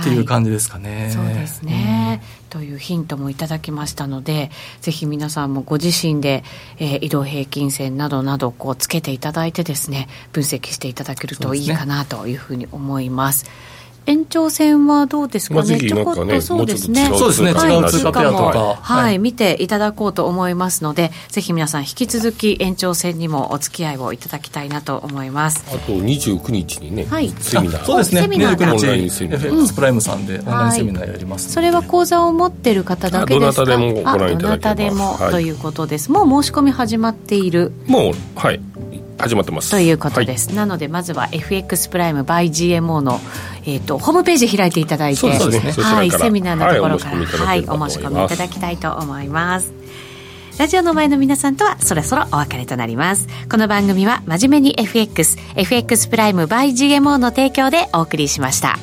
[0.00, 1.06] っていう感じですかね。
[1.06, 6.44] はい、そうですね、うん、というヒントもいただきましたのでぜひ皆さんもご自身で、
[6.78, 13.46] えー、移動平均線などなどこうつけていただいてですね分析していただけるといいかなというふうに思います。
[14.10, 25.64] 延長戦はどうですかね、ちょこっとそうですね、そうですね、違う通貨ペアとか、はい、見ていただこうと思いますので、ぜひ皆さん、引き続き延長戦にもお付き合いをいただきたいなと思います。
[25.68, 37.72] あと29日にね、はい、セミナー、そうですね、29日、オンラインセミナー、スプライムさんでオンラインセミナーやります、それは講座を持ってる方だけですか、どなたでもご覧いただけどなたでも、ということです、もう申し込み始まっている。
[37.86, 38.60] もうはい
[39.20, 39.70] 始まってます。
[39.70, 43.20] ということです、はい、なのでまずは FX プライム by GMO の、
[43.64, 49.72] えーと、ホームページ開いていただいて、ね、はい、セミナーのところから、はい、お申し込みいただきたいと思います。
[50.58, 53.26] ラジオの前の皆さんとはそろそろお別れとなります。
[53.48, 58.78] この番組は真面目に FX FX プライム by GMO の提供でお送りしました